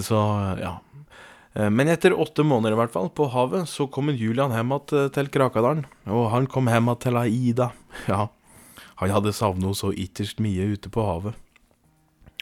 Så, 0.03 0.19
ja. 0.59 0.81
Eh, 1.55 1.71
men 1.71 1.89
etter 1.89 2.15
åtte 2.17 2.45
måneder 2.47 2.77
i 2.77 2.81
hvert 2.81 2.95
fall 2.95 3.11
på 3.11 3.29
havet, 3.33 3.69
så 3.69 3.87
kom 3.87 4.11
Julian 4.11 4.55
hjem 4.55 4.73
eh, 4.79 5.09
til 5.15 5.31
Krakadalen. 5.33 5.85
Og 6.09 6.31
han 6.33 6.49
kom 6.51 6.71
hjem 6.73 6.93
til 7.03 7.21
Aida. 7.21 7.73
Ja, 8.09 8.29
han 8.97 9.11
hadde 9.13 9.35
savnet 9.37 9.67
henne 9.67 9.77
så 9.77 9.93
ytterst 9.93 10.41
mye 10.41 10.73
ute 10.73 10.91
på 10.93 11.05
havet. 11.05 11.37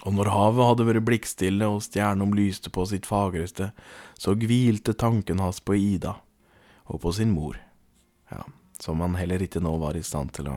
Og 0.07 0.14
når 0.16 0.31
havet 0.33 0.68
hadde 0.68 0.87
vært 0.88 1.05
blikkstille 1.05 1.66
og 1.68 1.83
stjernene 1.85 2.37
lyste 2.37 2.73
på 2.73 2.87
sitt 2.88 3.09
fagreste, 3.09 3.70
så 4.16 4.33
hvilte 4.38 4.94
tanken 4.96 5.42
hans 5.42 5.61
på 5.61 5.77
Ida 5.77 6.14
og 6.90 7.03
på 7.03 7.12
sin 7.12 7.35
mor, 7.35 7.59
ja, 8.33 8.40
som 8.81 9.03
han 9.05 9.18
heller 9.20 9.42
ikke 9.44 9.61
nå 9.62 9.77
var 9.79 9.99
i 9.99 10.03
stand 10.03 10.33
til 10.35 10.49
å 10.51 10.57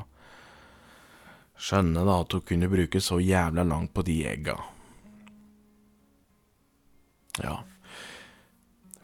skjønne 1.60 2.06
da 2.08 2.22
at 2.24 2.34
hun 2.34 2.46
kunne 2.48 2.72
bruke 2.72 3.02
så 3.04 3.20
jævla 3.22 3.66
langt 3.68 3.94
på 3.94 4.06
de 4.08 4.16
egga. 4.32 4.56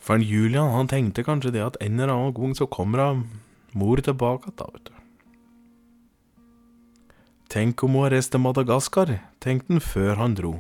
For 0.10 0.18
Julian 0.18 0.72
han 0.74 0.88
tenkte 0.90 1.22
kanskje 1.22 1.52
det 1.54 1.62
at 1.62 1.76
en 1.86 2.00
eller 2.00 2.10
annen 2.10 2.32
gang 2.34 2.56
så 2.58 2.66
kommer 2.66 3.04
han 3.04 3.20
mor 3.78 4.00
tilbake 4.02 4.50
da, 4.58 4.66
vet 4.74 4.88
du. 4.88 4.96
Tenk 7.54 7.84
om 7.86 7.94
hun 7.94 8.08
har 8.08 8.16
reist 8.16 8.32
til 8.34 8.42
Madagaskar, 8.42 9.12
tenkte 9.38 9.76
han 9.76 9.84
før 9.86 10.18
han 10.18 10.34
dro. 10.40 10.56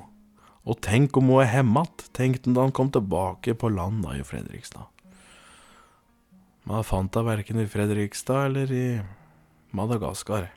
Og 0.69 0.77
tenk 0.85 1.17
om 1.17 1.31
hun 1.33 1.41
er 1.41 1.49
hjemme 1.55 1.81
igjen, 1.81 2.13
tenkte 2.13 2.45
han 2.45 2.59
da 2.59 2.67
han 2.67 2.75
kom 2.77 2.93
tilbake 2.93 3.57
på 3.57 3.73
land 3.73 4.05
i 4.13 4.21
Fredrikstad. 4.21 4.85
Men 6.67 6.75
han 6.77 6.85
fant 6.85 7.17
henne 7.17 7.31
verken 7.31 7.63
i 7.63 7.67
Fredrikstad 7.73 8.51
eller 8.51 8.69
i 8.69 8.88
Madagaskar. 9.73 10.51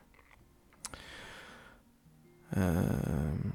Eh, 2.53 3.53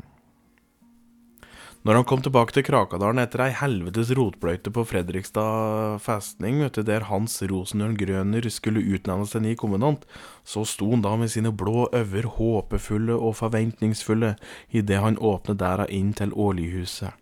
når 1.87 2.01
han 2.01 2.03
kom 2.03 2.19
tilbake 2.19 2.51
til 2.51 2.65
Krakadalen 2.67 3.21
etter 3.21 3.45
ei 3.45 3.53
helvetes 3.55 4.09
rotbløyte 4.17 4.73
på 4.75 4.83
Fredrikstad 4.89 6.01
festning, 6.03 6.59
du, 6.75 6.81
der 6.83 7.05
Hans 7.07 7.37
Rosenjørn 7.47 7.95
Grøner 7.95 8.47
skulle 8.51 8.83
utnevnes 8.83 9.31
til 9.31 9.45
ny 9.45 9.53
kommandant, 9.55 10.03
så 10.43 10.65
sto 10.67 10.89
han 10.91 11.05
da 11.05 11.13
med 11.15 11.31
sine 11.31 11.53
blå 11.55 11.85
øyne 11.95 12.33
håpefulle 12.35 13.15
og 13.15 13.37
forventningsfulle 13.39 14.33
idet 14.75 14.99
han 14.99 15.15
åpnet 15.15 15.61
døra 15.63 15.87
inn 15.87 16.11
til 16.11 16.35
Årlighuset, 16.35 17.15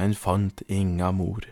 men 0.00 0.16
fant 0.16 0.64
inga 0.64 1.12
mor. 1.12 1.44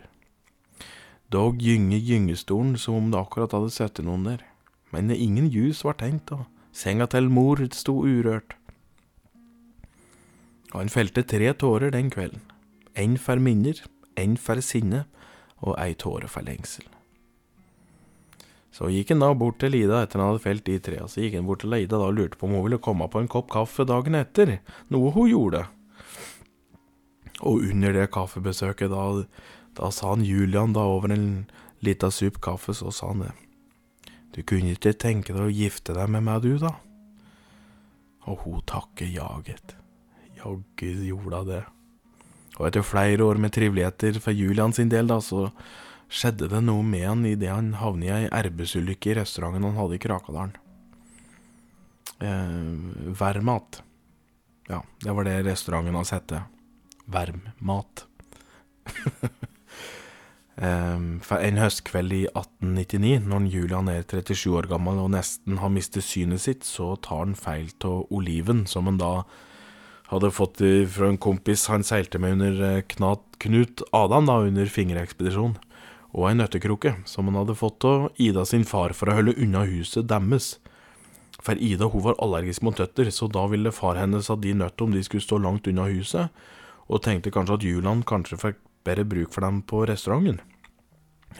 Dog 1.29 1.61
gynge 1.61 2.01
gyngestolen 2.01 2.79
som 2.81 2.97
om 2.97 3.13
det 3.13 3.21
akkurat 3.21 3.53
hadde 3.53 3.69
sittet 3.77 4.09
noen 4.09 4.25
der, 4.25 4.45
men 4.89 5.13
ingen 5.13 5.53
ljus 5.53 5.85
var 5.85 6.01
tent, 6.01 6.33
og 6.33 6.49
senga 6.73 7.05
til 7.13 7.29
mor 7.29 7.61
sto 7.77 8.01
urørt 8.01 8.56
og 10.73 10.81
han 10.81 10.91
felte 10.91 11.23
tre 11.23 11.53
tårer 11.53 11.93
den 11.95 12.11
kvelden. 12.13 12.43
En 12.97 13.17
for 13.21 13.39
minner, 13.39 13.79
en 14.17 14.37
for 14.41 14.61
sinne 14.65 15.05
og 15.61 15.75
ei 15.79 15.93
tåre 15.97 16.29
for 16.31 16.45
lengsel. 16.45 16.85
Så 18.73 18.91
gikk 18.93 19.09
han 19.13 19.23
da 19.23 19.31
bort 19.33 19.57
til 19.61 19.73
Lida 19.73 20.03
etter 20.03 20.21
han 20.21 20.33
hadde 20.33 20.43
felt 20.43 20.65
de 20.67 20.75
tre, 20.83 20.99
så 21.09 21.23
gikk 21.23 21.39
han 21.39 21.47
bort 21.47 21.63
til 21.63 21.71
Lida 21.73 21.97
da 21.97 22.11
og 22.11 22.17
lurte 22.17 22.37
på 22.37 22.45
om 22.45 22.57
hun 22.57 22.67
ville 22.67 22.81
komme 22.83 23.07
på 23.09 23.23
en 23.23 23.31
kopp 23.31 23.49
kaffe 23.53 23.87
dagen 23.89 24.17
etter, 24.19 24.59
noe 24.93 25.13
hun 25.15 25.31
gjorde. 25.31 25.63
Og 27.41 27.63
under 27.71 27.95
det 27.95 28.11
kaffebesøket, 28.13 28.93
da, 28.93 29.25
da 29.77 29.89
sa 29.93 30.13
han 30.13 30.25
Julian 30.25 30.75
da 30.77 30.85
over 30.89 31.13
en 31.13 31.47
lita 31.85 32.11
sup 32.13 32.41
kaffe, 32.41 32.73
så 32.77 32.93
sa 32.93 33.11
han 33.13 33.25
det. 33.25 33.33
Du 34.35 34.43
kunne 34.45 34.75
ikke 34.75 34.93
tenke 34.93 35.33
deg 35.33 35.47
å 35.47 35.53
gifte 35.53 35.95
deg 35.97 36.13
med 36.13 36.25
meg, 36.27 36.45
du, 36.45 36.57
da? 36.61 36.75
Og 38.29 38.43
hun 38.43 38.61
takker 38.69 39.09
jaget. 39.09 39.77
Jaggu 40.37 41.03
gjorde 41.07 41.41
hun 41.41 41.49
det. 41.49 41.63
Og 42.57 42.69
etter 42.69 42.85
flere 42.85 43.25
år 43.25 43.37
med 43.41 43.53
triveligheter 43.53 44.17
for 44.21 44.33
Julian 44.33 44.73
sin 44.73 44.89
del, 44.89 45.09
da, 45.09 45.19
så 45.21 45.47
skjedde 46.07 46.49
det 46.49 46.61
noe 46.63 46.85
med 46.85 47.05
han 47.05 47.25
idet 47.27 47.51
han 47.51 47.75
havnet 47.81 48.07
i 48.07 48.13
ei 48.15 48.31
arbeidsulykke 48.33 49.11
i 49.11 49.17
restauranten 49.19 49.67
han 49.67 49.77
hadde 49.77 49.97
i 49.97 50.01
Krakadalen. 50.01 50.55
Eh, 52.23 53.13
Værmat. 53.19 53.81
Ja, 54.67 54.81
det 55.03 55.13
var 55.15 55.27
det 55.27 55.43
restauranten 55.45 55.95
hans 55.95 56.13
het. 56.15 56.33
Værmat. 57.05 58.05
eh, 60.55 61.03
for 61.27 61.43
en 61.43 61.61
høstkveld 61.61 62.15
i 62.15 62.23
1899, 62.31 63.27
når 63.27 63.51
Julian 63.53 63.91
er 63.93 64.07
37 64.07 64.55
år 64.57 64.71
gammel 64.71 65.03
og 65.03 65.11
nesten 65.13 65.61
har 65.61 65.73
mistet 65.73 66.07
synet 66.07 66.41
sitt, 66.41 66.65
så 66.65 66.95
tar 66.95 67.25
han 67.25 67.37
feil 67.37 67.69
av 67.85 68.07
oliven 68.09 68.65
som 68.65 68.89
han 68.89 68.97
da 69.03 69.13
hadde 70.11 70.31
fått 70.31 70.59
det 70.61 70.87
fra 70.95 71.09
en 71.11 71.19
kompis 71.19 71.67
han 71.71 71.83
seilte 71.83 72.19
med 72.19 72.37
under 72.37 72.61
eh, 72.63 72.83
Knat, 72.95 73.23
Knut 73.43 73.83
Adam 73.95 74.29
da, 74.29 74.39
under 74.47 74.69
fingerekspedisjonen, 74.71 75.57
og 76.15 76.29
ei 76.29 76.37
nøttekroke 76.37 76.95
som 77.05 77.27
han 77.27 77.37
hadde 77.41 77.57
fått 77.59 77.85
av 77.85 78.07
Ida 78.15 78.45
sin 78.47 78.65
far 78.65 78.95
for 78.97 79.11
å 79.11 79.17
holde 79.19 79.35
unna 79.37 79.65
huset 79.67 80.07
deres. 80.09 80.55
For 81.43 81.59
Ida 81.59 81.91
hun 81.91 82.05
var 82.05 82.17
allergisk 82.23 82.63
mot 82.65 82.79
nøtter, 82.79 83.11
så 83.13 83.27
da 83.29 83.45
ville 83.51 83.75
far 83.75 83.99
hennes 83.99 84.31
at 84.33 84.41
de 84.41 84.55
nøtt 84.57 84.81
om 84.81 84.95
de 84.95 85.03
skulle 85.05 85.25
stå 85.25 85.41
langt 85.43 85.67
unna 85.69 85.89
huset, 85.91 86.31
og 86.87 87.03
tenkte 87.03 87.33
kanskje 87.35 87.59
at 87.59 87.67
Julian 87.67 88.03
kanskje 88.07 88.39
fikk 88.41 88.61
bedre 88.87 89.03
bruk 89.05 89.33
for 89.35 89.43
dem 89.43 89.59
på 89.67 89.83
restauranten. 89.89 90.39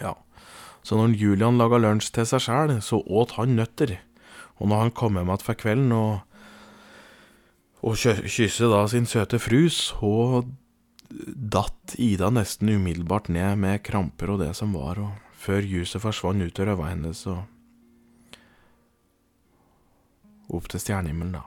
Ja, 0.02 0.14
så 0.84 1.00
når 1.00 1.16
Julian 1.20 1.58
laga 1.60 1.80
lunsj 1.80 2.12
til 2.16 2.28
seg 2.28 2.44
sjæl, 2.44 2.78
så 2.84 3.00
åt 3.08 3.38
han 3.40 3.56
nøtter, 3.58 3.98
og 4.60 4.70
når 4.70 4.84
han 4.84 4.94
kom 4.96 5.18
hjem 5.18 5.32
igjen 5.32 5.46
for 5.48 5.60
kvelden 5.60 5.96
og 5.96 6.37
og 7.88 7.96
kysse 7.96 8.68
da 8.68 8.82
sin 8.92 9.06
søte 9.08 9.40
fru, 9.40 9.68
så 9.72 10.44
datt 11.10 11.96
Ida 11.98 12.30
nesten 12.34 12.70
umiddelbart 12.74 13.30
ned 13.32 13.56
med 13.62 13.84
kramper 13.86 14.34
og 14.34 14.42
det 14.44 14.54
som 14.60 14.74
var, 14.76 15.00
og 15.00 15.12
før 15.40 15.64
ljuset 15.64 16.04
forsvant 16.04 16.44
ut 16.44 16.60
av 16.60 16.74
øynene 16.74 16.90
hennes 16.92 17.22
og 17.32 17.46
opp 20.58 20.68
til 20.72 20.80
stjernehimmelen, 20.84 21.38
da. 21.40 21.44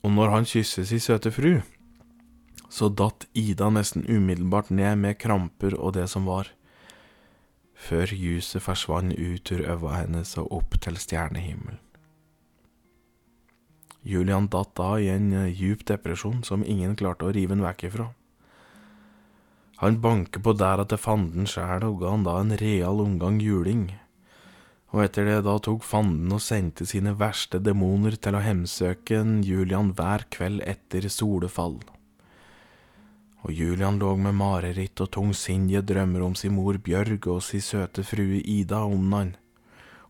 Og 0.00 0.14
når 0.16 0.32
han 0.32 0.48
kysset 0.48 0.88
sin 0.88 1.02
søte 1.02 1.32
fru, 1.32 1.58
så 2.72 2.88
datt 2.88 3.26
Ida 3.36 3.68
nesten 3.72 4.06
umiddelbart 4.08 4.70
ned 4.72 4.96
med 5.02 5.18
kramper 5.20 5.76
og 5.76 5.98
det 5.98 6.06
som 6.08 6.24
var 6.28 6.48
før 7.80 8.12
ljuset 8.12 8.62
forsvant 8.62 9.16
ut 9.16 9.52
ur 9.54 9.62
øva 9.74 10.00
hennes 10.02 10.36
og 10.40 10.52
opp 10.60 10.76
til 10.84 10.98
stjernehimmelen. 11.00 11.80
Julian 14.06 14.48
datt 14.48 14.72
da 14.78 14.94
i 14.96 15.10
en 15.12 15.32
eh, 15.36 15.52
djup 15.52 15.84
depresjon 15.88 16.40
som 16.46 16.64
ingen 16.64 16.94
klarte 16.96 17.26
å 17.28 17.34
rive 17.36 17.52
han 17.52 17.64
vekk 17.64 17.84
ifra. 17.90 18.06
Han 19.80 19.98
banker 20.00 20.40
på 20.44 20.54
der 20.56 20.80
at 20.82 20.92
det 20.92 21.00
fanden 21.00 21.48
sjæl 21.48 21.84
og 21.88 22.00
ga 22.00 22.14
han 22.14 22.24
da 22.24 22.38
en 22.40 22.56
real 22.60 23.00
omgang 23.04 23.40
juling, 23.44 23.90
og 24.92 25.04
etter 25.04 25.28
det 25.28 25.38
da 25.46 25.58
tok 25.62 25.84
fanden 25.86 26.32
og 26.36 26.42
sendte 26.44 26.88
sine 26.88 27.14
verste 27.20 27.60
demoner 27.62 28.16
til 28.16 28.36
å 28.36 28.44
hemsøke 28.44 29.20
en 29.20 29.40
Julian 29.46 29.92
hver 29.96 30.26
kveld 30.32 30.64
etter 30.68 31.08
solefall 31.12 31.78
og 33.40 33.52
Julian 33.56 33.98
lå 34.00 34.14
med 34.20 34.36
mareritt 34.36 35.00
og 35.00 35.10
tungsinnige 35.16 35.82
drømmer 35.86 36.24
om 36.26 36.34
sin 36.36 36.54
mor 36.56 36.76
Bjørg 36.76 37.28
og 37.32 37.42
sin 37.44 37.64
søte 37.64 38.04
frue 38.04 38.42
Ida 38.44 38.82
om 38.84 39.12
han, 39.16 39.36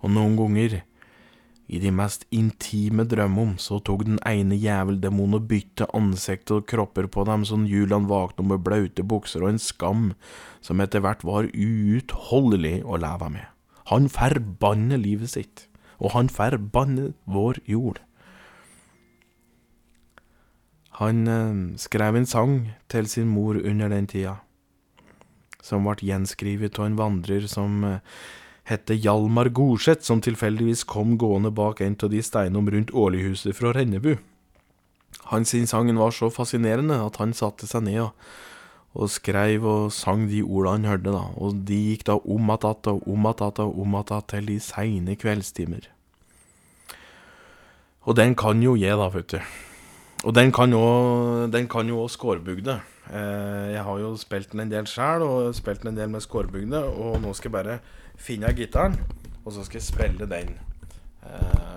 og 0.00 0.14
noen 0.16 0.36
ganger, 0.38 0.80
i 1.70 1.78
de 1.78 1.92
mest 1.94 2.24
intime 2.34 3.04
drømmom, 3.06 3.52
så 3.62 3.78
tok 3.86 4.02
den 4.08 4.18
ene 4.26 4.56
jæveldemonen 4.58 5.38
og 5.38 5.46
bytte 5.52 5.86
ansikt 5.94 6.50
og 6.50 6.64
kropper 6.66 7.06
på 7.06 7.22
dem 7.28 7.44
sånn 7.46 7.68
Julian 7.70 8.08
våkna 8.10 8.48
med 8.50 8.64
blaute 8.66 9.04
bukser 9.06 9.44
og 9.44 9.52
en 9.52 9.62
skam 9.62 10.08
som 10.66 10.82
etter 10.82 11.04
hvert 11.04 11.22
var 11.22 11.46
uutholdelig 11.54 12.80
å 12.82 12.98
leve 12.98 13.30
med. 13.36 13.46
Han 13.92 14.10
forbanner 14.10 14.98
livet 14.98 15.30
sitt, 15.36 15.68
og 16.02 16.16
han 16.16 16.30
forbanner 16.32 17.12
vår 17.30 17.62
jord. 17.70 18.02
Han 21.00 21.24
eh, 21.28 21.78
skrev 21.80 22.16
en 22.18 22.28
sang 22.28 22.58
til 22.92 23.08
sin 23.08 23.30
mor 23.32 23.56
under 23.56 23.88
den 23.88 24.06
tida, 24.10 24.36
som 25.64 25.88
ble 25.88 25.96
gjenskrevet 26.04 26.76
av 26.76 26.90
en 26.90 26.98
vandrer 26.98 27.46
som 27.48 27.80
eh, 27.88 28.02
hette 28.68 28.98
Hjalmar 28.98 29.48
Gorseth, 29.56 30.04
som 30.04 30.20
tilfeldigvis 30.20 30.84
kom 30.84 31.16
gående 31.16 31.52
bak 31.56 31.80
en 31.80 31.96
av 31.96 32.12
de 32.12 32.20
steinene 32.20 32.74
rundt 32.74 32.92
Årlighuset 32.92 33.56
fra 33.56 33.72
Rennebu. 33.72 34.18
Hans 35.30 35.54
sang 35.70 35.88
var 35.96 36.12
så 36.12 36.28
fascinerende 36.30 36.98
at 37.00 37.16
han 37.22 37.32
satte 37.32 37.66
seg 37.70 37.86
ned 37.86 38.02
og, 38.04 38.28
og 38.92 39.08
skrev 39.08 39.64
og 39.64 39.92
sang 39.94 40.26
de 40.28 40.42
ordene 40.42 40.84
han 40.84 40.90
hørte, 40.90 41.14
da, 41.14 41.24
og 41.38 41.64
de 41.64 41.80
gikk 41.92 42.04
da 42.10 42.18
om 42.18 42.50
att 42.50 42.86
og 42.86 43.08
om 43.08 43.26
att 43.26 43.40
og 43.40 43.80
om 43.80 43.94
att 43.94 44.28
til 44.28 44.46
de 44.46 44.60
seine 44.60 45.16
kveldstimer. 45.16 45.88
Og 48.02 48.16
den 48.16 48.34
kan 48.34 48.62
jo 48.62 48.74
jeg, 48.76 48.96
da, 48.96 49.08
vet 49.08 49.28
du. 49.28 49.40
Og 50.24 50.34
den 50.36 50.52
kan 50.52 51.88
jo 51.88 52.02
òg 52.02 52.10
skårbugde. 52.12 52.80
Eh, 53.10 53.72
jeg 53.72 53.82
har 53.84 53.98
jo 53.98 54.12
spilt 54.20 54.52
den 54.52 54.60
en 54.66 54.72
del 54.72 54.86
sjøl, 54.86 55.24
og 55.24 55.54
spilt 55.56 55.82
den 55.82 55.94
en 55.94 56.00
del 56.02 56.12
med 56.12 56.20
skårbygde. 56.20 56.84
Og 56.84 57.20
nå 57.22 57.32
skal 57.34 57.48
jeg 57.48 57.56
bare 57.56 57.78
finne 58.20 58.52
gitaren, 58.54 59.00
og 59.44 59.52
så 59.52 59.64
skal 59.64 59.80
jeg 59.80 59.88
spille 59.88 60.30
den. 60.30 60.54
Eh. 61.24 61.70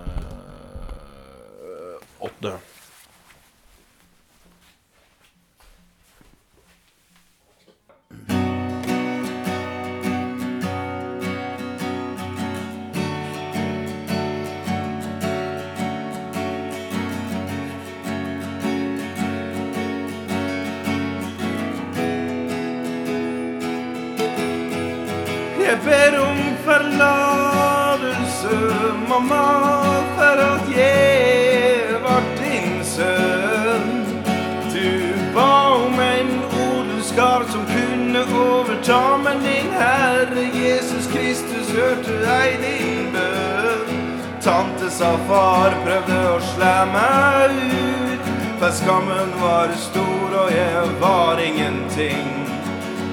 Sa 45.03 45.17
far 45.27 45.73
prøvde 45.83 46.17
å 46.31 46.35
slæ 46.53 46.75
meg 46.87 47.57
ut, 47.59 48.27
for 48.61 48.71
skammen 48.77 49.33
var 49.41 49.73
stor 49.75 50.35
og 50.43 50.53
jeg 50.53 50.93
var 51.01 51.41
ingenting. 51.43 52.29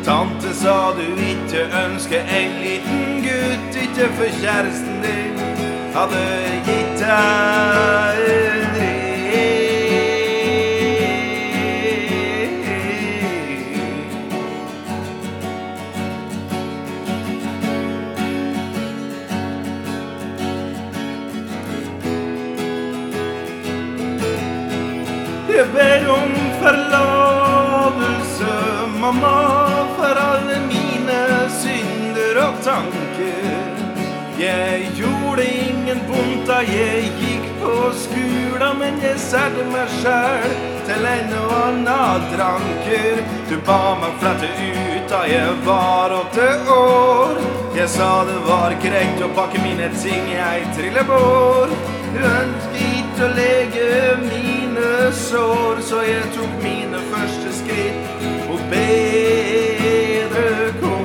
Tante 0.07 0.53
sa 0.61 0.77
du 0.95 1.03
ikke 1.33 1.67
ønsker 1.81 2.31
en 2.39 2.55
liten 2.63 3.19
gutt, 3.27 3.81
ikke 3.87 4.07
for 4.21 4.39
kjæresten 4.39 5.03
din 5.03 5.43
hadde 5.97 6.23
gitt 6.69 6.95
deg 7.03 8.10
Jeg 25.61 25.69
ber 25.75 26.07
om 26.09 26.31
forlatelse, 26.63 28.53
mamma, 29.01 29.33
for 29.97 30.21
alle 30.21 30.57
mine 30.65 31.19
synder 31.53 32.39
og 32.47 32.55
tanker. 32.65 33.83
Jeg 34.39 34.89
gjorde 34.97 35.45
ingen 35.45 36.01
vondt 36.09 36.47
da 36.49 36.63
jeg 36.65 37.11
gikk 37.21 37.45
på 37.61 37.75
skula, 37.93 38.71
men 38.81 38.97
jeg 39.05 39.21
satte 39.21 39.67
meg 39.69 39.93
sjæl 39.99 40.57
til 40.89 41.09
en 41.13 41.37
og 41.43 41.53
annen 41.59 42.25
dranker. 42.33 43.21
Du 43.51 43.59
ba 43.69 43.83
meg 44.01 44.17
flette 44.23 44.49
ut 44.65 45.13
da 45.13 45.27
jeg 45.29 45.59
var 45.69 46.17
åtte 46.23 46.49
år. 46.79 47.43
Jeg 47.77 47.93
sa 47.99 48.09
det 48.31 48.41
var 48.49 48.81
greit 48.81 49.21
å 49.21 49.29
pakke 49.37 49.61
mine 49.61 49.93
ting 50.01 50.33
Jeg 50.33 50.65
triller 50.73 51.05
trillebår. 51.05 51.77
Rundt 52.17 52.71
hvit 52.73 53.27
og 53.29 53.37
lege 53.37 53.91
sår, 55.13 55.81
så 55.81 56.03
jeg 56.07 56.23
tok 56.35 56.63
mine 56.63 56.99
første 57.11 57.53
skritt 57.63 58.01
på 58.49 58.59
bedre 58.71 60.47
kår. 60.81 61.01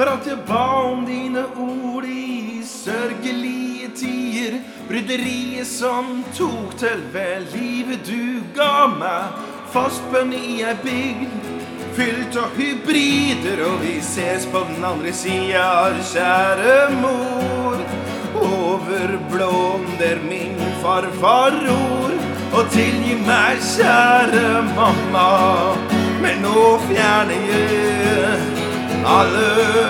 For 0.00 0.08
at 0.08 0.26
jeg 0.26 0.38
ba 0.48 0.64
om 0.88 1.02
dine 1.04 1.42
ord 1.60 1.89
sørgelige 2.90 3.90
tider. 3.96 4.58
Bryderiet 4.88 5.66
som 5.66 6.24
tok 6.34 6.76
til 6.78 7.02
ved 7.14 7.46
livet 7.54 8.02
du 8.06 8.42
ga 8.56 8.88
meg, 8.90 9.38
fastbønn 9.74 10.34
i 10.34 10.62
ei 10.66 10.76
bygd. 10.84 11.38
fylt 11.90 12.36
av 12.38 12.54
hybrider, 12.56 13.60
og 13.66 13.80
vi 13.82 13.96
ses 14.00 14.46
på 14.52 14.60
den 14.68 14.84
andre 14.86 15.12
sida, 15.12 15.90
kjære 16.12 16.76
mor. 17.02 17.82
Over 18.40 19.16
blåen 19.32 19.88
der 19.98 20.22
min 20.22 20.56
farfar 20.82 21.58
ror, 21.66 22.14
og 22.54 22.70
tilgi 22.72 23.18
meg, 23.26 23.58
kjære 23.74 24.62
mamma, 24.78 25.28
men 26.22 26.40
nå 26.46 26.78
fjerner 26.86 27.46
jeg 27.50 28.60
alle 29.18 29.89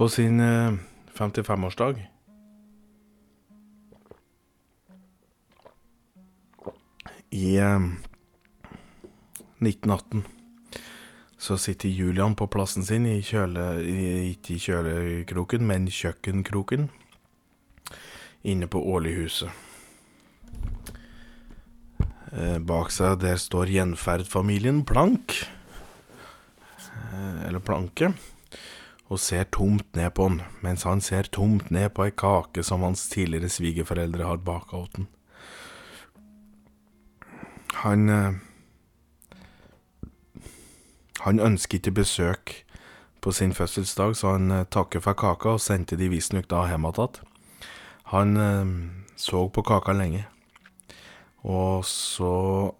På 0.00 0.08
sin 0.08 0.40
eh, 0.40 0.72
55-årsdag 1.14 2.06
i 7.30 7.56
eh, 7.56 7.80
1918 9.58 10.22
så 11.36 11.58
sitter 11.58 11.88
Julian 11.88 12.34
på 12.34 12.46
plassen 12.48 12.84
sin 12.88 13.04
i 13.04 13.18
kjøle... 13.20 13.66
Ikke 14.30 14.56
i 14.56 14.58
kjølekroken, 14.64 15.68
men 15.68 15.92
kjøkkenkroken. 15.92 16.88
Inne 18.48 18.72
på 18.72 18.80
Årlighuset. 18.80 19.52
Eh, 22.32 22.56
bak 22.56 22.88
seg 22.96 23.20
der 23.20 23.36
står 23.36 23.76
gjenferdfamilien 23.76 24.80
Plank. 24.88 25.42
Eh, 26.88 27.48
eller 27.52 27.60
Planke. 27.60 28.14
Og 29.10 29.18
ser 29.18 29.48
tomt 29.50 29.96
ned 29.98 30.12
på 30.14 30.28
han, 30.28 30.42
mens 30.62 30.86
han 30.86 31.00
ser 31.02 31.26
tomt 31.34 31.70
ned 31.74 31.90
på 31.96 32.06
ei 32.06 32.12
kake 32.14 32.62
som 32.62 32.84
hans 32.86 33.08
tidligere 33.10 33.50
svigerforeldre 33.50 34.28
har 34.28 34.44
baka 34.46 34.76
åt 34.76 35.00
han. 35.00 35.08
Han 37.82 38.08
eh, 38.08 38.32
Han 41.20 41.40
ønsker 41.40 41.78
ikke 41.78 41.90
besøk 41.90 42.52
på 43.20 43.32
sin 43.32 43.52
fødselsdag, 43.52 44.16
så 44.16 44.32
han 44.32 44.50
eh, 44.50 44.64
takker 44.64 45.00
for 45.04 45.12
kaka 45.12 45.56
og 45.58 45.60
sendte 45.60 45.98
de 46.00 46.08
visstnok 46.08 46.48
da 46.48 46.64
hjem 46.68 46.86
igjen. 46.88 47.18
Han 48.14 48.36
eh, 48.36 48.70
så 49.16 49.48
på 49.48 49.62
kaka 49.62 49.92
lenge, 49.92 50.24
og 51.44 51.84
så 51.84 52.72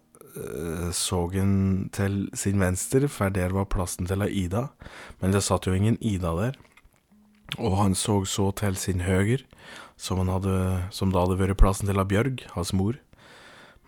så 0.95 1.21
han 1.33 1.89
til 1.95 2.29
sin 2.37 2.59
venstre, 2.61 3.07
for 3.11 3.33
der 3.33 3.53
var 3.55 3.69
plassen 3.71 4.07
til 4.07 4.23
Ida, 4.27 4.69
men 5.19 5.31
det 5.35 5.43
satt 5.43 5.67
jo 5.67 5.75
ingen 5.75 5.97
Ida 5.99 6.33
der. 6.37 6.59
Og 7.59 7.75
han 7.77 7.95
så 7.95 8.23
så 8.25 8.51
til 8.55 8.77
sin 8.79 9.01
høyre, 9.03 9.43
som, 9.97 10.23
som 10.91 11.11
da 11.11 11.23
hadde 11.25 11.39
vært 11.39 11.59
plassen 11.59 11.89
til 11.89 11.99
Bjørg, 11.99 12.45
hans 12.55 12.71
mor. 12.73 12.95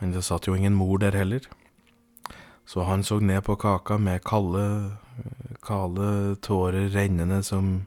Men 0.02 0.12
det 0.12 0.26
satt 0.28 0.48
jo 0.48 0.56
ingen 0.56 0.76
mor 0.76 1.00
der 1.00 1.16
heller. 1.16 1.48
Så 2.66 2.84
han 2.84 3.04
så 3.04 3.20
ned 3.20 3.44
på 3.44 3.56
kaka 3.56 3.98
med 3.98 4.24
kalde, 4.24 4.98
kalde 5.64 6.36
tårer 6.44 6.90
rennende 6.92 7.44
som 7.44 7.86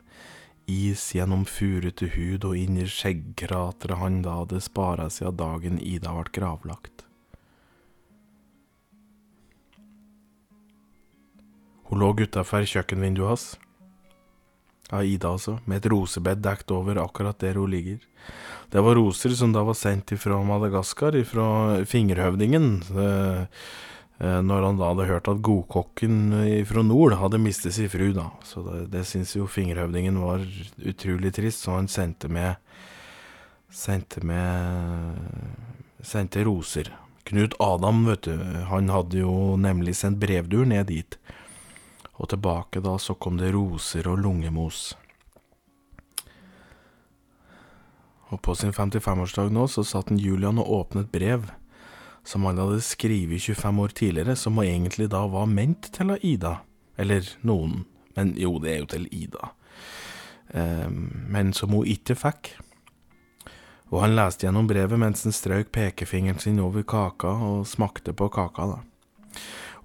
is 0.66 1.02
gjennom 1.14 1.44
furete 1.46 2.08
hud 2.16 2.44
og 2.44 2.56
inn 2.58 2.80
i 2.80 2.88
skjeggkrateret 2.90 4.00
han 4.00 4.20
da 4.24 4.40
hadde 4.42 4.60
spara 4.64 5.08
siden 5.12 5.38
dagen 5.38 5.78
Ida 5.80 6.12
ble 6.16 6.32
gravlagt. 6.34 7.05
Hun 11.88 12.02
lå 12.02 12.10
utafor 12.18 12.66
kjøkkenvinduet 12.66 13.30
hans. 13.30 13.46
Ja, 14.90 15.02
Ida 15.02 15.32
altså, 15.34 15.58
med 15.66 15.80
et 15.80 15.90
rosebed 15.90 16.44
dekt 16.44 16.70
over 16.70 17.00
akkurat 17.02 17.38
der 17.42 17.58
hun 17.58 17.70
ligger. 17.70 17.98
Det 18.70 18.82
var 18.82 18.98
roser 18.98 19.34
som 19.38 19.52
da 19.54 19.64
var 19.66 19.74
sendt 19.78 20.12
ifra 20.14 20.38
Madagaskar, 20.46 21.16
ifra 21.18 21.82
fingerhøvdingen, 21.86 22.68
eh, 22.94 23.40
eh, 24.18 24.40
når 24.42 24.66
han 24.66 24.78
da 24.78 24.90
hadde 24.92 25.08
hørt 25.10 25.30
at 25.30 25.42
godkokken 25.42 26.64
fra 26.66 26.82
nord 26.86 27.18
hadde 27.18 27.42
mistet 27.42 27.74
sin 27.74 27.90
fru, 27.90 28.12
da. 28.14 28.30
Så 28.46 28.62
det, 28.66 28.86
det 28.94 29.06
syns 29.06 29.34
jo 29.36 29.50
fingerhøvdingen 29.50 30.18
var 30.22 30.46
utrolig 30.82 31.34
trist, 31.34 31.66
så 31.66 31.78
han 31.80 31.90
sendte 31.90 32.30
med 32.30 32.62
Sendte 33.76 34.22
med 34.24 35.18
Sendte 36.06 36.44
roser. 36.46 36.92
Knut 37.26 37.56
Adam, 37.60 38.04
vet 38.06 38.22
du, 38.22 38.38
han 38.70 38.88
hadde 38.88 39.18
jo 39.18 39.56
nemlig 39.58 39.96
sendt 39.98 40.20
brevdur 40.22 40.64
ned 40.70 40.86
dit. 40.86 41.18
Og 42.16 42.30
tilbake 42.32 42.80
da 42.84 42.96
så 42.98 43.14
kom 43.14 43.36
det 43.40 43.52
roser 43.54 44.08
og 44.08 44.22
lungemos. 44.24 44.94
Og 48.32 48.40
på 48.42 48.56
sin 48.58 48.72
55-årsdag 48.74 49.52
nå 49.54 49.68
så 49.70 49.84
satt 49.86 50.10
en 50.10 50.20
Julian 50.20 50.58
og 50.58 50.72
åpnet 50.80 51.12
brev 51.12 51.46
som 52.26 52.46
han 52.48 52.58
hadde 52.58 52.80
skrevet 52.82 53.42
25 53.42 53.82
år 53.84 53.92
tidligere, 53.94 54.36
som 54.36 54.58
egentlig 54.58 55.06
da 55.12 55.22
var 55.30 55.46
ment 55.46 55.92
til 55.94 56.16
Ida. 56.20 56.56
Eller 56.98 57.28
noen, 57.46 57.84
men 58.16 58.32
jo, 58.40 58.56
det 58.58 58.72
er 58.72 58.80
jo 58.80 58.88
til 58.90 59.06
Ida. 59.14 59.52
Eh, 60.48 60.88
men 60.90 61.52
som 61.54 61.70
hun 61.70 61.86
ikke 61.86 62.16
fikk. 62.18 62.56
Og 63.92 64.00
han 64.02 64.16
leste 64.18 64.48
gjennom 64.48 64.66
brevet 64.66 64.98
mens 64.98 65.22
han 65.22 65.34
strøk 65.34 65.70
pekefingeren 65.74 66.42
sin 66.42 66.58
over 66.58 66.82
kaka 66.82 67.30
og 67.46 67.66
smakte 67.70 68.16
på 68.16 68.26
kaka, 68.34 68.66
da. 68.72 68.82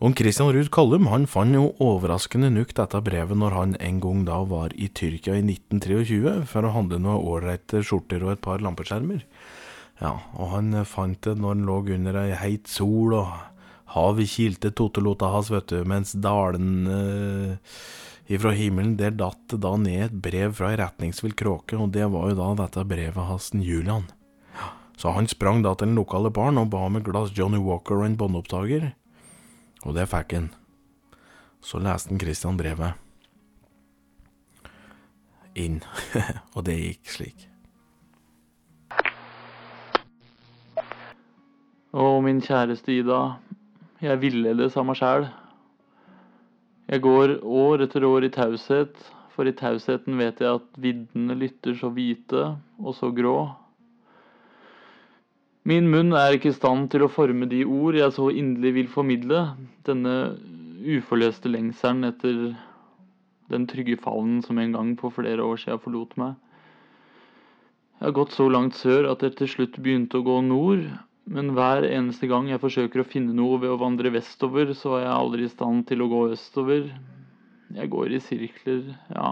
Og 0.02 0.16
Christian 0.18 0.50
Ruud 0.50 0.72
Kallum 0.74 1.06
han 1.12 1.28
fant 1.30 1.54
jo 1.54 1.68
overraskende 1.78 2.48
nok 2.50 2.72
dette 2.74 3.00
brevet 3.06 3.38
når 3.38 3.54
han 3.54 3.74
en 3.86 4.00
gang 4.02 4.24
da 4.26 4.40
var 4.50 4.74
i 4.74 4.88
Tyrkia 4.90 5.36
i 5.38 5.44
1923 5.46 6.40
for 6.50 6.66
å 6.66 6.72
handle 6.74 6.98
noen 7.04 7.22
ålreite 7.22 7.84
skjorter 7.86 8.24
og 8.26 8.32
et 8.34 8.42
par 8.42 8.64
lampeskjermer. 8.66 9.22
Ja, 10.02 10.16
og 10.34 10.56
han 10.56 10.74
fant 10.90 11.22
det 11.22 11.36
når 11.38 11.54
han 11.54 11.68
lå 11.68 11.76
under 12.00 12.18
ei 12.24 12.32
heit 12.34 12.72
sol 12.72 13.14
og 13.20 13.30
havet 13.94 14.32
kilte 14.32 14.72
totelota 14.74 15.30
hans, 15.36 15.52
vet 15.54 15.70
du, 15.70 15.84
mens 15.86 16.16
dalen 16.18 16.88
eh, 16.90 17.76
ifra 18.34 18.56
himmelen, 18.58 18.96
der 18.98 19.14
datt 19.14 19.44
det 19.54 19.60
da 19.62 19.76
ned 19.78 20.08
et 20.08 20.16
brev 20.24 20.56
fra 20.58 20.72
ei 20.72 20.80
retningsvill 20.82 21.36
kråke, 21.38 21.78
og 21.78 21.94
det 21.94 22.08
var 22.10 22.32
jo 22.32 22.40
da 22.40 22.50
dette 22.64 22.88
brevet 22.90 23.30
hans, 23.30 23.52
Julian. 23.54 24.10
Så 24.98 25.14
han 25.14 25.30
sprang 25.30 25.62
da 25.62 25.76
til 25.78 25.92
den 25.92 26.02
lokale 26.02 26.34
baren 26.34 26.58
og 26.62 26.74
ba 26.74 26.88
om 26.88 26.98
et 26.98 27.06
glass 27.06 27.34
Johnny 27.38 27.62
Walker 27.62 28.02
og 28.02 28.10
en 28.10 28.18
båndopptaker. 28.18 28.92
Og 29.86 29.96
det 29.98 30.08
fikk 30.12 30.36
han. 30.38 30.50
Så 31.62 31.82
leste 31.82 32.12
han 32.12 32.22
Christian 32.22 32.58
brevet. 32.58 32.98
Inn. 35.58 35.82
og 36.56 36.66
det 36.68 36.78
gikk 36.80 37.12
slik. 37.12 37.48
Å, 41.92 42.04
min 42.24 42.40
kjæreste 42.40 42.94
Ida. 43.02 43.22
Jeg 44.02 44.22
villedes 44.22 44.78
av 44.80 44.86
meg 44.88 44.98
sjæl. 44.98 45.26
Jeg 46.92 47.04
går 47.04 47.38
år 47.44 47.84
etter 47.86 48.06
år 48.08 48.26
i 48.28 48.32
taushet, 48.34 48.96
for 49.32 49.48
i 49.48 49.54
tausheten 49.56 50.18
vet 50.20 50.42
jeg 50.44 50.60
at 50.60 50.80
viddene 50.82 51.36
lytter 51.40 51.76
så 51.80 51.92
hvite 51.94 52.48
og 52.80 52.96
så 52.98 53.12
grå. 53.16 53.36
Min 55.64 55.92
munn 55.94 56.16
er 56.18 56.34
ikke 56.34 56.50
i 56.50 56.58
stand 56.58 56.88
til 56.90 57.06
å 57.06 57.12
forme 57.12 57.46
de 57.50 57.62
ord 57.70 57.94
jeg 57.94 58.14
så 58.16 58.32
inderlig 58.34 58.72
vil 58.80 58.88
formidle, 58.90 59.44
denne 59.86 60.16
uforløste 60.82 61.52
lengselen 61.54 62.08
etter 62.08 62.40
den 63.52 63.68
trygge 63.70 64.00
favnen 64.02 64.40
som 64.42 64.58
en 64.58 64.74
gang 64.74 64.96
på 64.98 65.12
flere 65.14 65.46
år 65.46 65.62
siden 65.62 65.84
forlot 65.84 66.16
meg. 66.18 66.34
Jeg 68.00 68.08
har 68.08 68.18
gått 68.18 68.34
så 68.34 68.48
langt 68.50 68.80
sør 68.80 69.12
at 69.12 69.22
jeg 69.22 69.36
til 69.38 69.52
slutt 69.52 69.78
begynte 69.78 70.18
å 70.18 70.26
gå 70.26 70.40
nord, 70.48 70.88
men 71.30 71.54
hver 71.54 71.86
eneste 71.86 72.26
gang 72.32 72.50
jeg 72.50 72.64
forsøker 72.64 73.04
å 73.04 73.08
finne 73.12 73.36
noe 73.38 73.60
ved 73.62 73.70
å 73.70 73.78
vandre 73.78 74.10
vestover, 74.16 74.74
så 74.74 74.96
er 74.98 75.06
jeg 75.06 75.14
aldri 75.14 75.46
i 75.46 75.52
stand 75.54 75.86
til 75.92 76.02
å 76.02 76.10
gå 76.10 76.24
østover. 76.34 76.90
Jeg 77.78 77.92
går 77.94 78.18
i 78.18 78.24
sirkler, 78.26 78.82
ja. 79.14 79.30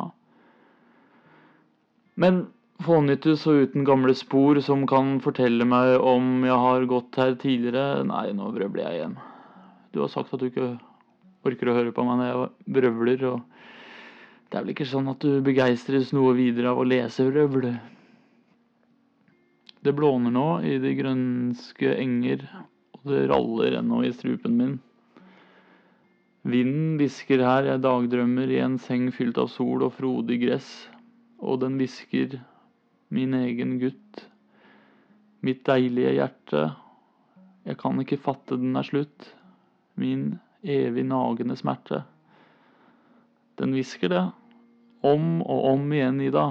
Men 2.20 2.44
fånyttes 2.86 3.44
og 3.50 3.66
uten 3.66 3.84
gamle 3.88 4.14
spor 4.16 4.60
som 4.64 4.86
kan 4.88 5.18
fortelle 5.24 5.68
meg 5.68 5.98
om 6.00 6.46
jeg 6.48 6.60
har 6.64 6.88
gått 6.88 7.20
her 7.20 7.36
tidligere 7.40 8.06
Nei, 8.08 8.30
nå 8.36 8.52
brøvler 8.56 8.86
jeg 8.86 9.00
igjen. 9.00 9.18
Du 9.92 10.02
har 10.04 10.12
sagt 10.14 10.34
at 10.34 10.40
du 10.40 10.48
ikke 10.48 10.72
orker 11.48 11.72
å 11.72 11.76
høre 11.76 11.94
på 11.96 12.06
meg 12.08 12.20
når 12.20 12.30
jeg 12.30 12.74
brøvler, 12.78 13.24
og 13.34 14.50
det 14.50 14.58
er 14.58 14.66
vel 14.66 14.74
ikke 14.74 14.90
sånn 14.90 15.10
at 15.12 15.24
du 15.24 15.40
begeistres 15.46 16.14
noe 16.16 16.34
videre 16.38 16.72
av 16.72 16.82
å 16.82 16.88
lese 16.88 17.28
vrøvle? 17.28 17.74
Det 19.80 19.96
blåner 19.96 20.34
nå 20.36 20.48
i 20.68 20.76
de 20.84 20.92
grønske 20.98 21.94
enger, 21.96 22.44
og 22.98 23.12
det 23.12 23.26
raller 23.32 23.80
ennå 23.80 24.04
i 24.04 24.12
strupen 24.16 24.58
min. 24.60 24.78
Vinden 26.50 26.96
hvisker 27.00 27.44
her 27.44 27.68
jeg 27.68 27.84
dagdrømmer 27.84 28.52
i 28.52 28.62
en 28.64 28.78
seng 28.82 29.10
fylt 29.16 29.40
av 29.40 29.52
sol 29.52 29.84
og 29.88 29.94
frodig 29.98 30.40
gress, 30.44 30.70
og 31.40 31.62
den 31.64 31.78
hvisker 31.80 32.40
min 33.14 33.34
egen 33.34 33.78
gutt, 33.82 34.24
mitt 35.45 35.64
deilige 35.68 36.16
hjerte, 36.18 36.64
jeg 37.66 37.78
kan 37.80 37.99
ikke 38.01 38.22
fatte 38.22 38.57
den 38.60 38.78
er 38.80 38.88
slutt, 38.88 39.32
min 39.99 40.39
evig 40.64 41.03
nagende 41.07 41.57
smerte. 41.60 42.03
Den 43.60 43.76
hvisker 43.76 44.12
det, 44.12 44.24
om 45.03 45.41
og 45.41 45.66
om 45.74 45.93
igjen, 45.93 46.22
Ida. 46.24 46.47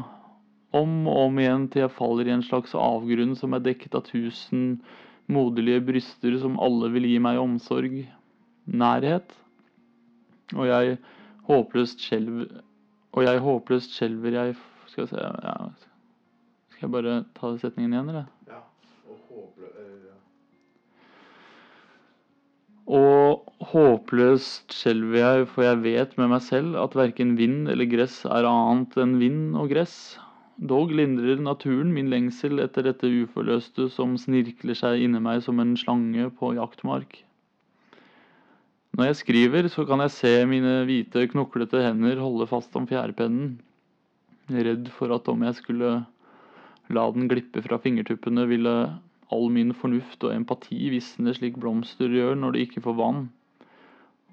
Om 0.76 1.06
og 1.08 1.18
om 1.26 1.38
igjen 1.40 1.66
til 1.72 1.86
jeg 1.86 1.94
faller 1.96 2.28
i 2.28 2.34
en 2.34 2.44
slags 2.44 2.74
avgrunn 2.76 3.34
som 3.36 3.56
er 3.56 3.64
dekket 3.64 3.96
av 3.96 4.04
tusen 4.08 4.80
moderlige 5.28 5.80
bryster 5.84 6.36
som 6.40 6.58
alle 6.60 6.90
vil 6.92 7.08
gi 7.08 7.18
meg 7.24 7.40
omsorg, 7.40 8.00
nærhet. 8.68 9.32
Og 10.56 10.68
jeg 10.68 10.96
håpløst 11.48 12.00
skjelver 12.00 12.62
Og 13.12 13.24
jeg 13.24 13.40
håpløst 13.44 13.92
skjelver 13.92 14.32
jeg 14.32 14.54
Skal 14.88 15.04
vi 15.04 15.10
se 15.10 15.20
ja. 15.20 15.56
Skal 16.78 16.86
jeg 16.86 16.94
bare 16.94 17.12
ta 17.34 17.48
setningen 17.58 17.90
igjen, 17.90 18.10
eller? 18.12 18.26
Ja, 18.46 18.60
og 19.10 19.16
håplø... 19.26 19.70
Og 22.94 23.64
håpløst 23.72 24.76
skjelver 24.78 25.18
jeg, 25.18 25.46
for 25.50 25.66
jeg 25.66 25.80
vet 25.82 26.12
med 26.20 26.30
meg 26.30 26.44
selv 26.46 26.76
at 26.78 26.94
verken 26.94 27.32
vind 27.40 27.66
eller 27.72 27.88
gress 27.90 28.20
er 28.30 28.46
annet 28.46 28.94
enn 29.02 29.16
vind 29.18 29.56
og 29.58 29.72
gress. 29.72 29.96
Dog 30.70 30.94
lindrer 30.94 31.42
naturen 31.42 31.90
min 31.96 32.12
lengsel 32.12 32.62
etter 32.62 32.86
dette 32.86 33.10
uforløste 33.10 33.88
som 33.90 34.14
snirkler 34.14 34.78
seg 34.78 35.02
inni 35.02 35.18
meg 35.22 35.42
som 35.42 35.58
en 35.58 35.74
slange 35.80 36.28
på 36.38 36.52
jaktmark. 36.60 37.24
Når 38.94 39.10
jeg 39.10 39.18
skriver, 39.24 39.66
så 39.66 39.82
kan 39.90 40.04
jeg 40.06 40.14
se 40.14 40.32
mine 40.46 40.84
hvite, 40.86 41.26
knoklete 41.34 41.82
hender 41.82 42.22
holde 42.22 42.46
fast 42.46 42.78
om 42.78 42.86
fjærpennen. 42.86 43.56
Redd 44.54 44.86
for 44.94 45.18
at 45.18 45.26
om 45.34 45.42
jeg 45.42 45.58
skulle 45.58 45.90
la 46.94 47.04
den 47.12 47.28
glippe 47.28 47.62
fra 47.64 47.78
fingertuppene, 47.82 48.46
ville 48.48 48.76
all 49.34 49.50
min 49.52 49.74
fornuft 49.76 50.24
og 50.24 50.32
empati 50.32 50.88
visne 50.92 51.34
slik 51.36 51.58
blomster 51.60 52.12
gjør 52.12 52.38
når 52.40 52.54
de 52.54 52.64
ikke 52.64 52.84
får 52.84 52.96
vann. 53.00 53.26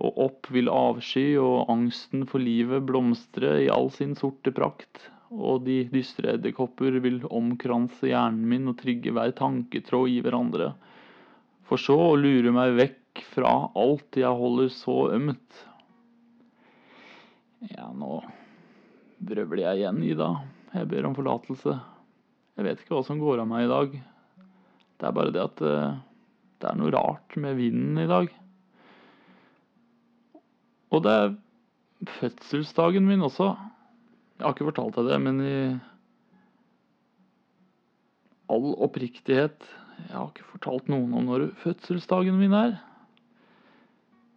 Og 0.03 0.20
opp 0.26 0.49
vil 0.51 0.72
avsky 0.72 1.36
og 1.39 1.70
angsten 1.72 2.26
for 2.28 2.43
livet 2.43 2.84
blomstre 2.88 3.58
i 3.64 3.70
all 3.72 3.89
sin 3.95 4.16
sorte 4.20 4.51
prakt, 4.56 5.10
og 5.32 5.64
de 5.68 5.84
dystre 5.91 6.36
edderkopper 6.36 6.99
vil 7.03 7.22
omkranse 7.28 8.12
hjernen 8.12 8.43
min 8.51 8.72
og 8.72 8.80
trygge 8.82 9.14
hver 9.16 9.36
tanketråd 9.36 10.12
i 10.12 10.20
hverandre, 10.24 10.74
for 11.66 11.82
så 11.82 11.95
å 12.12 12.20
lure 12.20 12.51
meg 12.56 12.76
vekk 12.78 13.24
fra 13.34 13.53
alt 13.80 14.20
jeg 14.20 14.41
holder 14.43 14.70
så 14.76 14.97
ømt. 15.16 15.64
Ja, 17.72 17.89
nå 17.95 18.20
brøvler 19.26 19.64
jeg 19.64 19.82
igjen, 19.82 20.03
Ida. 20.06 20.30
Jeg 20.76 20.91
ber 20.91 21.08
om 21.08 21.16
forlatelse. 21.18 21.80
Jeg 22.56 22.68
vet 22.68 22.82
ikke 22.82 22.95
hva 22.95 23.03
som 23.03 23.20
går 23.20 23.41
av 23.43 23.49
meg 23.51 23.66
i 23.66 23.72
dag. 23.72 23.95
Det 24.95 25.08
er 25.08 25.16
bare 25.16 25.34
det 25.36 25.43
at 25.43 25.64
eh, 25.66 25.97
det 26.64 26.70
er 26.70 26.78
noe 26.80 26.93
rart 26.95 27.36
med 27.41 27.58
vinden 27.60 27.99
i 27.99 28.08
dag. 28.08 28.30
Og 30.95 31.03
det 31.03 31.16
er 31.20 31.36
fødselsdagen 32.20 33.08
min 33.08 33.26
også. 33.26 33.51
Jeg 34.38 34.45
har 34.45 34.56
ikke 34.56 34.70
fortalt 34.70 34.99
deg 34.99 35.10
det, 35.10 35.20
men 35.24 35.41
i 35.43 35.58
all 38.51 38.76
oppriktighet 38.86 39.64
Jeg 39.95 40.12
har 40.12 40.28
ikke 40.30 40.47
fortalt 40.51 40.89
noen 40.91 41.14
om 41.16 41.28
når 41.28 41.47
fødselsdagen 41.64 42.36
min 42.39 42.56
er. 42.56 42.76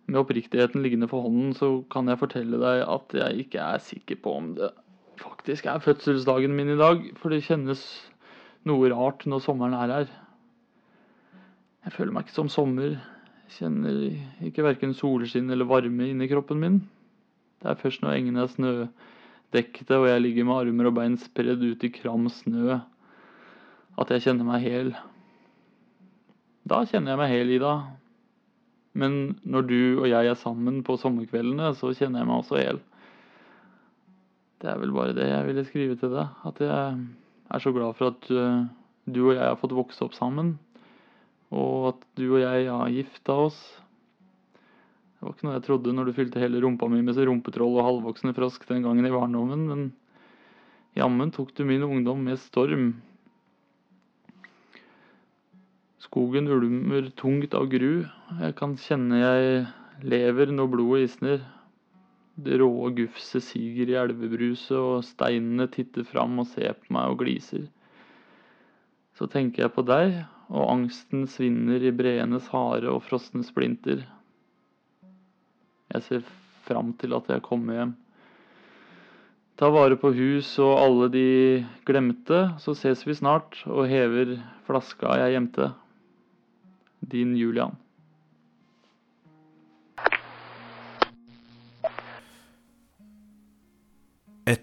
Med 0.08 0.22
oppriktigheten 0.22 0.82
liggende 0.82 1.08
for 1.10 1.26
hånden 1.26 1.54
så 1.58 1.70
kan 1.92 2.08
jeg 2.08 2.20
fortelle 2.20 2.60
deg 2.62 2.84
at 2.86 3.16
jeg 3.18 3.46
ikke 3.46 3.64
er 3.74 3.82
sikker 3.82 4.20
på 4.24 4.36
om 4.38 4.52
det 4.58 4.70
faktisk 5.20 5.66
er 5.66 5.82
fødselsdagen 5.82 6.54
min 6.56 6.72
i 6.72 6.78
dag, 6.78 7.04
for 7.18 7.32
det 7.32 7.44
kjennes 7.46 7.82
noe 8.68 8.90
rart 8.92 9.26
når 9.28 9.44
sommeren 9.44 9.76
er 9.78 9.92
her. 9.94 10.10
Jeg 11.86 11.94
føler 11.96 12.14
meg 12.14 12.26
ikke 12.26 12.36
som 12.36 12.50
sommer. 12.52 12.98
Jeg 13.48 13.54
kjenner 13.58 14.00
ikke 14.44 14.66
verken 14.66 14.96
solskinn 14.96 15.50
eller 15.50 15.68
varme 15.68 16.10
inni 16.10 16.28
kroppen 16.30 16.60
min. 16.60 16.80
Det 17.62 17.70
er 17.70 17.78
først 17.80 18.02
når 18.02 18.16
engene 18.16 18.44
er 18.44 18.50
snødekte 18.52 19.96
og 19.98 20.08
jeg 20.10 20.24
ligger 20.24 20.48
med 20.48 20.60
armer 20.62 20.90
og 20.90 20.98
bein 20.98 21.16
spredd 21.20 21.64
ut 21.64 21.86
i 21.86 21.92
kram 21.94 22.28
snø, 22.30 22.80
at 23.98 24.12
jeg 24.14 24.26
kjenner 24.26 24.46
meg 24.46 24.66
hel. 24.66 24.92
Da 26.68 26.82
kjenner 26.84 27.14
jeg 27.14 27.22
meg 27.22 27.32
hel, 27.32 27.54
Ida. 27.56 27.72
Men 28.98 29.38
når 29.46 29.66
du 29.70 29.80
og 30.02 30.06
jeg 30.10 30.28
er 30.28 30.38
sammen 30.38 30.82
på 30.86 30.98
sommerkveldene, 31.00 31.72
så 31.78 31.94
kjenner 31.96 32.22
jeg 32.22 32.28
meg 32.28 32.42
også 32.42 32.60
hel. 32.60 32.82
Det 34.58 34.70
er 34.70 34.78
vel 34.80 34.94
bare 34.94 35.14
det 35.14 35.28
jeg 35.28 35.46
ville 35.46 35.66
skrive 35.66 35.96
til 35.98 36.14
deg. 36.14 36.38
At 36.48 36.62
jeg 36.62 37.02
er 37.54 37.62
så 37.62 37.72
glad 37.74 37.94
for 37.98 38.10
at 38.10 38.30
uh, 38.34 38.64
du 39.06 39.20
og 39.28 39.36
jeg 39.36 39.44
har 39.44 39.58
fått 39.60 39.76
vokse 39.76 40.02
opp 40.04 40.16
sammen. 40.16 40.56
Og 41.54 41.92
at 41.92 42.08
du 42.18 42.26
og 42.32 42.40
jeg 42.42 42.66
har 42.66 42.90
gifta 42.92 43.36
oss. 43.46 43.58
Det 45.18 45.26
var 45.26 45.34
ikke 45.34 45.46
noe 45.48 45.56
jeg 45.56 45.66
trodde 45.66 45.94
når 45.94 46.08
du 46.08 46.14
fylte 46.14 46.42
hele 46.42 46.60
rumpa 46.62 46.86
mi 46.90 47.00
med 47.02 47.16
rumpetroll 47.18 47.78
og 47.78 47.86
halvvoksne 47.86 48.34
frosk 48.36 48.66
den 48.68 48.84
gangen 48.86 49.06
i 49.06 49.10
barndommen, 49.10 49.64
men 49.66 49.80
jammen 50.94 51.32
tok 51.34 51.50
du 51.58 51.64
min 51.66 51.82
ungdom 51.82 52.22
med 52.22 52.38
storm. 52.38 52.92
Skogen 55.98 56.46
ulmer 56.46 57.10
tungt 57.18 57.54
av 57.58 57.66
gru. 57.70 58.06
Jeg 58.38 58.54
kan 58.58 58.76
kjenne 58.78 59.18
jeg 59.18 59.66
lever 60.06 60.54
når 60.54 60.70
blodet 60.70 61.08
isner. 61.08 61.42
Det 62.38 62.60
råe 62.60 62.92
gufset 62.94 63.42
siger 63.42 63.90
i 63.90 63.96
elvebruset, 63.98 64.76
og 64.78 65.04
steinene 65.06 65.66
titter 65.74 66.06
fram 66.06 66.38
og 66.38 66.46
ser 66.52 66.76
på 66.78 66.94
meg 66.94 67.10
og 67.10 67.22
gliser. 67.24 67.64
Så 69.18 69.26
tenker 69.26 69.64
jeg 69.64 69.74
på 69.74 69.82
deg, 69.82 70.20
og 70.48 70.68
angsten 70.70 71.26
svinner 71.28 71.82
i 71.82 71.90
breenes 71.92 72.46
hare 72.52 72.92
og 72.92 73.02
frosne 73.08 73.42
splinter. 73.44 74.04
Jeg 75.90 76.04
ser 76.06 76.22
fram 76.68 76.92
til 77.00 77.16
at 77.16 77.26
jeg 77.32 77.42
kommer 77.42 77.80
hjem. 77.80 77.96
Ta 79.58 79.72
vare 79.74 79.98
på 79.98 80.12
hus 80.14 80.52
og 80.62 80.76
alle 80.78 81.10
de 81.10 81.26
glemte, 81.88 82.44
så 82.62 82.76
ses 82.78 83.02
vi 83.02 83.18
snart 83.18 83.58
og 83.66 83.88
hever 83.90 84.36
flaska 84.68 85.18
jeg 85.24 85.34
gjemte. 85.34 85.72
Din 87.02 87.34
Julian. 87.34 87.74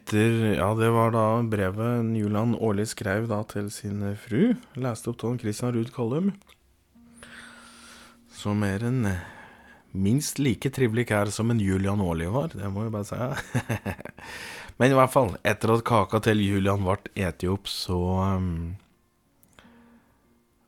Etter 0.05 0.55
Ja, 0.57 0.73
det 0.75 0.89
var 0.93 1.11
da 1.11 1.41
brevet 1.41 2.15
Julian 2.15 2.55
årlig 2.55 2.89
skrev 2.91 3.27
da 3.27 3.41
til 3.43 3.71
sin 3.73 4.03
fru. 4.15 4.53
Leste 4.77 5.09
opp 5.09 5.23
av 5.23 5.39
Christian 5.39 5.73
Ruud 5.73 5.91
Kollum. 5.91 6.33
Som 8.29 8.61
er 8.63 8.83
en 8.85 9.05
eh, 9.09 9.23
minst 9.93 10.37
like 10.37 10.69
trivelig 10.69 11.07
kær 11.09 11.31
som 11.33 11.49
en 11.49 11.59
Julian 11.59 12.01
Aarli 12.01 12.27
var, 12.29 12.53
det 12.53 12.69
må 12.69 12.83
jeg 12.85 12.93
bare 12.93 13.09
si. 13.09 13.95
Men 14.77 14.91
i 14.91 14.97
hvert 14.99 15.13
fall, 15.13 15.37
etter 15.41 15.73
at 15.73 15.85
kaka 15.87 16.19
til 16.21 16.43
Julian 16.43 16.83
ble 16.85 16.99
eti 17.15 17.47
opp, 17.49 17.65
så 17.65 17.97
um, 18.37 18.75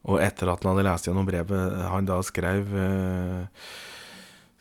Og 0.07 0.21
etter 0.23 0.49
at 0.49 0.63
han 0.63 0.73
hadde 0.73 0.87
lest 0.87 1.09
gjennom 1.09 1.27
brevet 1.27 1.77
han 1.91 2.07
da 2.09 2.21
skrev 2.23 2.73
eh, 2.73 3.69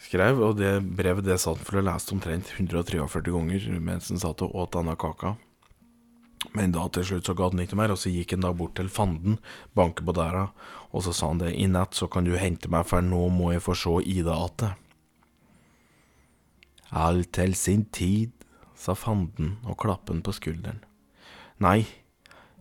skrev, 0.06 0.40
og 0.42 0.56
det 0.60 0.78
brevet 0.98 1.26
det 1.26 1.40
satt 1.42 1.60
for 1.66 1.80
å 1.80 1.84
lese 1.84 2.14
omtrent 2.14 2.52
143 2.54 3.26
ganger 3.26 3.68
mens 3.82 4.12
han 4.12 4.22
satt 4.22 4.44
og 4.46 4.54
åt 4.54 4.76
denne 4.78 4.96
kaka. 4.98 5.34
Men 6.54 6.72
da 6.74 6.86
til 6.92 7.04
slutt 7.08 7.26
så 7.26 7.34
ga 7.36 7.50
han 7.50 7.62
ikke 7.62 7.78
mer, 7.78 7.92
og 7.92 8.00
så 8.00 8.12
gikk 8.12 8.36
han 8.36 8.44
da 8.44 8.52
bort 8.54 8.76
til 8.78 8.90
fanden, 8.92 9.38
banket 9.76 10.06
på 10.06 10.14
døra, 10.16 10.48
og 10.92 11.04
så 11.04 11.14
sa 11.16 11.30
han 11.32 11.42
det, 11.42 11.52
i 11.56 11.66
natt 11.70 11.96
så 11.98 12.08
kan 12.12 12.26
du 12.26 12.36
hente 12.38 12.70
meg, 12.72 12.86
for 12.88 13.04
nå 13.04 13.26
må 13.34 13.52
jeg 13.54 13.64
få 13.64 13.74
se 13.78 13.96
Ida 14.12 14.36
atte. 14.46 14.72
Alt 16.94 17.32
til 17.34 17.56
sin 17.58 17.84
tid, 17.90 18.32
sa 18.76 18.94
fanden 18.94 19.56
og 19.64 19.78
klappen 19.82 20.22
på 20.22 20.34
skulderen. 20.36 20.82
Nei, 21.64 21.86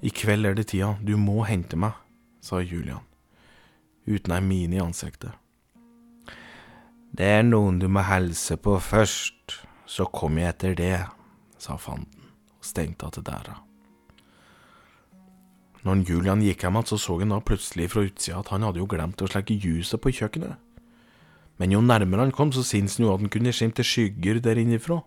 i 0.02 0.12
kveld 0.16 0.48
er 0.48 0.56
det 0.58 0.70
tida, 0.72 0.96
du 1.04 1.16
må 1.20 1.44
hente 1.46 1.78
meg, 1.80 1.94
sa 2.42 2.62
Julian, 2.64 3.04
uten 4.08 4.34
ei 4.34 4.42
mine 4.44 4.80
i 4.80 4.84
ansiktet. 4.84 5.36
Det 7.16 7.28
er 7.32 7.46
noen 7.48 7.78
du 7.80 7.86
må 7.88 8.02
helse 8.04 8.58
på 8.60 8.74
først, 8.84 9.54
så 9.88 10.04
kom 10.12 10.36
jeg 10.36 10.52
etter 10.52 10.74
det, 10.76 10.96
sa 11.62 11.78
fanden 11.80 12.26
og 12.58 12.66
stengte 12.68 13.08
av 13.08 13.14
til 13.16 13.24
dæra. 13.24 13.54
Når 15.86 16.02
Julian 16.10 16.44
gikk 16.44 16.66
hjem 16.66 16.76
igjen, 16.76 16.90
så 16.90 17.00
så 17.00 17.16
han 17.22 17.32
da 17.32 17.40
plutselig 17.40 17.88
fra 17.94 18.04
utsida 18.04 18.42
at 18.42 18.52
han 18.52 18.66
hadde 18.68 18.82
jo 18.82 18.90
glemt 18.90 19.22
å 19.22 19.30
slekke 19.32 19.56
ljuset 19.64 20.02
på 20.02 20.12
kjøkkenet. 20.18 20.60
Men 21.62 21.72
jo 21.72 21.80
nærmere 21.86 22.26
han 22.26 22.36
kom, 22.36 22.52
så 22.52 22.66
syntes 22.66 22.98
han 22.98 23.06
jo 23.06 23.14
at 23.14 23.24
han 23.24 23.32
kunne 23.32 23.54
skimte 23.56 23.86
skygger 23.86 24.42
der 24.44 24.60
innifra, 24.60 25.00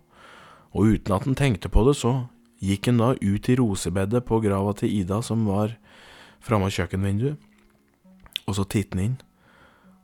og 0.72 0.94
uten 0.94 1.12
at 1.12 1.28
han 1.28 1.36
tenkte 1.36 1.68
på 1.68 1.84
det, 1.90 1.98
så 1.98 2.30
gikk 2.64 2.88
han 2.88 3.02
da 3.02 3.12
ut 3.20 3.52
i 3.52 3.59
rosebedet 3.59 4.24
på 4.24 4.40
grava 4.40 4.72
til 4.78 4.96
Ida 5.02 5.20
som 5.20 5.44
var 5.50 5.76
framme 6.40 6.70
av 6.70 6.78
kjøkkenvinduet, 6.78 7.36
og 8.46 8.56
så 8.56 8.64
tittet 8.64 8.96
han 8.96 9.04
inn, 9.11 9.18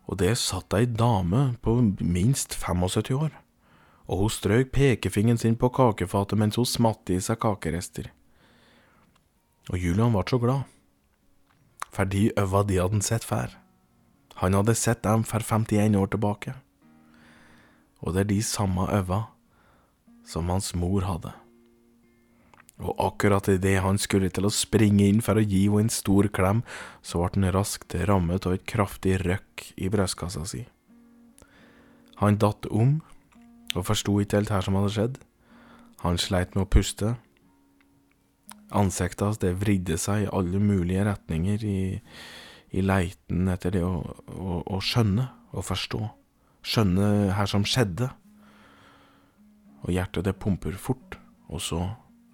og 0.05 0.19
der 0.21 0.37
satt 0.37 0.75
ei 0.77 0.87
dame 0.87 1.55
på 1.65 1.77
minst 2.01 2.55
75 2.55 3.11
år, 3.17 3.33
og 4.07 4.25
hun 4.25 4.33
strøk 4.33 4.73
pekefingeren 4.75 5.41
sin 5.41 5.57
på 5.57 5.71
kakefatet 5.73 6.39
mens 6.39 6.61
hun 6.61 6.69
smatte 6.69 7.17
i 7.17 7.23
seg 7.25 7.41
kakerester. 7.41 8.11
Og 9.73 9.81
Julian 9.81 10.13
ble 10.13 10.25
så 10.29 10.41
glad, 10.41 10.67
fordi 11.95 12.31
øva 12.41 12.65
de 12.69 12.81
hadde 12.83 13.01
sett 13.07 13.25
før. 13.25 13.55
Han 14.43 14.57
hadde 14.59 14.75
sett 14.75 15.05
dem 15.05 15.25
for 15.25 15.41
51 15.41 15.97
år 15.97 16.11
tilbake, 16.13 16.57
og 18.05 18.13
det 18.13 18.27
er 18.27 18.33
de 18.35 18.43
samme 18.43 18.91
øva 18.93 19.23
som 20.27 20.51
hans 20.53 20.75
mor 20.75 21.07
hadde. 21.07 21.33
Og 22.83 22.95
akkurat 22.99 23.47
idet 23.53 23.79
han 23.85 24.01
skulle 24.03 24.33
til 24.35 24.49
å 24.49 24.53
springe 24.53 25.07
inn 25.07 25.21
for 25.23 25.39
å 25.39 25.45
gi 25.45 25.67
henne 25.69 25.87
en 25.87 25.93
stor 25.95 26.27
klem, 26.35 26.65
så 27.03 27.23
ble 27.23 27.31
han 27.37 27.55
raskt 27.55 27.95
rammet 28.11 28.47
av 28.49 28.57
et 28.57 28.67
kraftig 28.67 29.21
røkk 29.23 29.69
i 29.79 29.91
brystkassa 29.93 30.43
si. 30.49 30.65
Han 32.23 32.39
datt 32.39 32.67
om 32.71 32.99
og 33.75 33.87
forsto 33.89 34.17
ikke 34.23 34.39
helt 34.39 34.53
her 34.55 34.65
som 34.65 34.77
hadde 34.79 34.93
skjedd. 34.95 35.15
Han 36.05 36.19
sleit 36.21 36.55
med 36.55 36.67
å 36.67 36.71
puste. 36.71 37.15
Ansiktet 38.75 39.25
hans 39.27 39.41
det 39.43 39.55
vridde 39.59 39.99
seg 40.01 40.25
i 40.25 40.31
alle 40.35 40.61
mulige 40.63 41.07
retninger 41.09 41.65
i, 41.67 41.79
i 42.75 42.85
leiten 42.85 43.51
etter 43.51 43.75
det 43.75 43.83
å, 43.87 44.03
å, 44.31 44.61
å 44.67 44.81
skjønne 44.83 45.27
og 45.55 45.67
forstå. 45.67 46.03
Skjønne 46.65 47.09
her 47.39 47.51
som 47.51 47.67
skjedde. 47.67 48.11
Og 49.85 49.93
hjertet 49.95 50.27
det 50.27 50.39
pumper 50.41 50.79
fort, 50.81 51.19
og 51.51 51.61
så 51.61 51.83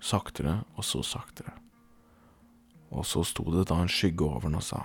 saktere 0.00 0.60
og 0.76 0.84
så 0.84 1.02
saktere. 1.06 1.54
Og 2.90 3.06
så 3.06 3.22
sto 3.24 3.46
det 3.54 3.68
da 3.70 3.78
en 3.80 3.90
skygge 3.90 4.26
over 4.26 4.48
den 4.48 4.58
og 4.58 4.66
sa, 4.66 4.82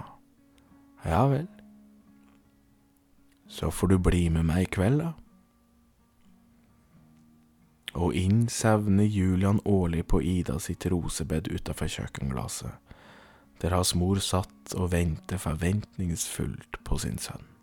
ja 1.05 1.25
vel, 1.29 1.47
så 3.47 3.71
får 3.71 3.87
du 3.87 3.97
bli 4.01 4.27
med 4.33 4.45
meg 4.47 4.65
i 4.65 4.71
kveld, 4.77 5.01
da. 5.01 5.13
Og 7.95 8.15
inn 8.17 8.47
sevner 8.51 9.07
Julian 9.07 9.61
årlig 9.63 10.03
på 10.11 10.19
Ida 10.19 10.57
sitt 10.59 10.83
rosebed 10.91 11.47
utafor 11.47 11.87
kjøkkenglasset, 11.87 12.73
der 13.61 13.77
hans 13.77 13.93
mor 13.95 14.19
satt 14.19 14.75
og 14.75 14.91
ventet 14.91 15.39
forventningsfullt 15.45 16.81
på 16.83 16.99
sin 16.99 17.21
sønn. 17.21 17.54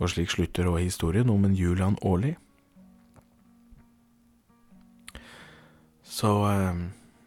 Og 0.00 0.10
slik 0.10 0.32
slutter 0.32 0.68
også 0.68 0.82
historien 0.82 1.30
om 1.30 1.44
en 1.46 1.54
Julian 1.54 1.98
Aarli. 2.02 2.34
Så 6.14 6.30
eh, 6.48 6.80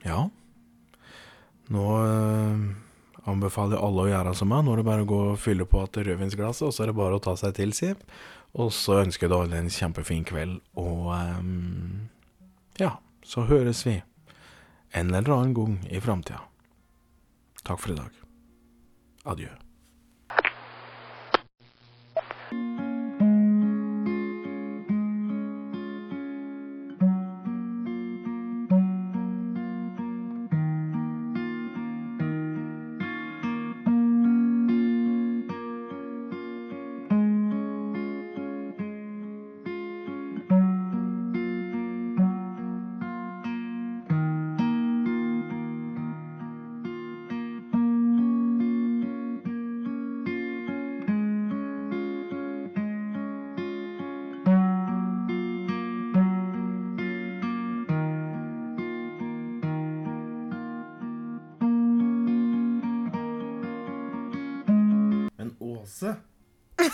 ja. 0.08 0.20
Nå 1.74 1.86
eh, 2.02 2.68
anbefaler 3.28 3.82
alle 3.84 4.06
å 4.06 4.10
gjøre 4.12 4.36
som 4.38 4.52
meg. 4.52 4.64
Nå 4.64 4.74
er 4.74 4.82
det 4.82 4.88
bare 4.88 5.06
å 5.06 5.10
gå 5.10 5.22
og 5.34 5.40
fylle 5.44 5.68
på 5.68 5.84
et 5.84 6.02
rødvinsglasset, 6.08 6.68
og 6.70 6.76
så 6.76 6.86
er 6.86 6.92
det 6.92 7.00
bare 7.00 7.20
å 7.20 7.24
ta 7.24 7.36
seg 7.40 7.56
til, 7.58 7.76
si. 7.76 7.92
Og 8.58 8.72
så 8.76 9.02
ønsker 9.04 9.28
jeg 9.28 9.34
deg 9.34 9.44
alle 9.44 9.62
en 9.64 9.74
kjempefin 9.74 10.24
kveld, 10.28 10.60
og 10.80 11.12
eh, 11.18 11.52
ja, 12.84 12.96
så 13.28 13.48
høres 13.50 13.84
vi 13.88 14.00
en 14.96 15.12
eller 15.12 15.36
annen 15.36 15.56
gang 15.58 15.80
i 15.92 16.02
framtida. 16.04 16.44
Takk 17.68 17.84
for 17.84 17.92
i 17.92 18.00
dag. 18.00 18.28
Adjø. 19.28 19.52
Men 22.52 22.87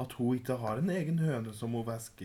at 0.00 0.12
hun 0.16 0.34
ikke 0.38 0.56
har 0.56 0.80
en 0.80 0.90
egen 0.90 1.18
høne 1.18 1.52
som 1.54 1.74
hun 1.76 1.86
væsker. 1.86 2.24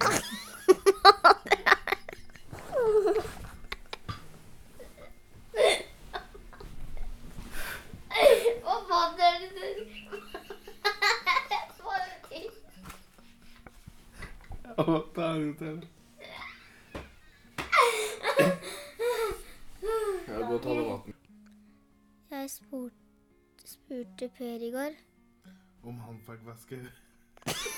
Han 26.55 26.61
fikk 26.61 26.71
væske 26.71 26.91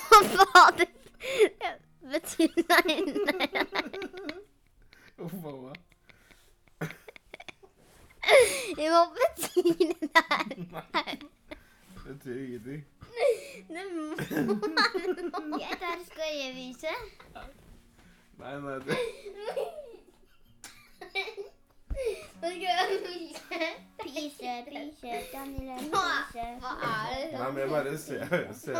Hva 0.08 0.18
faen? 0.52 0.76
Det 0.78 2.10
betyr 2.12 2.52
nei, 2.70 2.94
nei. 3.26 3.48
Uff 5.18 5.34
a 5.34 5.52
meg. 5.58 5.78
Hva 8.78 9.02
betyr 9.16 9.72
det 9.78 10.10
der? 10.14 10.46
Nei. 10.72 11.16
Det 12.04 12.14
betyr 12.14 12.38
ingenting. 12.44 12.82
Det 13.68 13.84
må 13.92 15.58
Jeg 15.58 16.54
vise. 16.54 16.94
Nei, 18.38 18.54
nei, 18.62 18.78
det 18.86 19.87
Pyse, 23.98 24.64
pyse, 24.72 25.12
Daniel 25.32 25.68
er 25.68 25.78
en 25.78 25.90
pyse. 25.90 26.44
Hva 26.62 26.74
er 26.88 27.24
det? 27.30 27.38
Nei, 27.38 27.48
men 27.50 27.58
jeg 27.58 27.70
bare 27.72 27.98
ser, 27.98 28.52
ser 28.54 28.76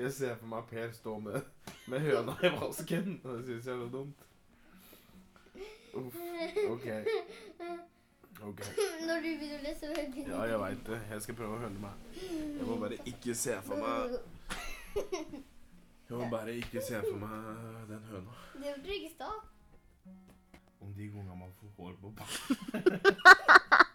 jeg 0.00 0.12
ser 0.16 0.34
for 0.40 0.48
meg 0.48 0.66
Per 0.70 0.90
stå 0.96 1.18
med, 1.20 1.38
med 1.92 2.00
høna 2.00 2.34
i 2.42 2.50
vasken. 2.56 3.20
og 3.24 3.38
Det 3.38 3.44
syns 3.46 3.66
jeg 3.68 3.74
er 3.74 3.80
så 3.84 3.88
dumt. 3.92 4.26
Uff. 6.00 6.16
OK. 6.70 6.86
Ok. 8.40 8.60
Når 9.06 9.16
du 9.20 9.28
begynner 9.28 9.58
å 9.58 9.62
lese 9.66 9.90
veldig 9.92 10.26
Ja, 10.30 10.42
jeg 10.48 10.60
veit 10.62 10.84
det. 10.86 11.00
Jeg 11.10 11.24
skal 11.26 11.38
prøve 11.42 11.58
å 11.58 11.62
høne 11.66 11.82
meg. 11.82 11.94
Jeg 12.24 12.66
må 12.68 12.78
bare 12.80 13.00
ikke 13.12 13.34
se 13.36 13.56
for 13.66 13.82
meg 13.84 14.18
Jeg 16.10 16.18
må 16.18 16.26
bare 16.32 16.54
ikke 16.58 16.82
se 16.82 17.02
for 17.04 17.18
meg 17.20 17.88
den 17.90 18.06
høna. 18.10 18.38
Det 18.56 18.70
gjorde 18.70 18.86
du 18.86 18.92
ikke 18.96 19.10
i 19.10 19.14
stad. 19.14 19.36
Om 20.80 20.94
de 20.96 21.08
gangene 21.12 21.36
man 21.36 21.52
får 21.60 21.68
hår 21.76 21.94
på 22.00 22.10
bakken. 22.10 23.00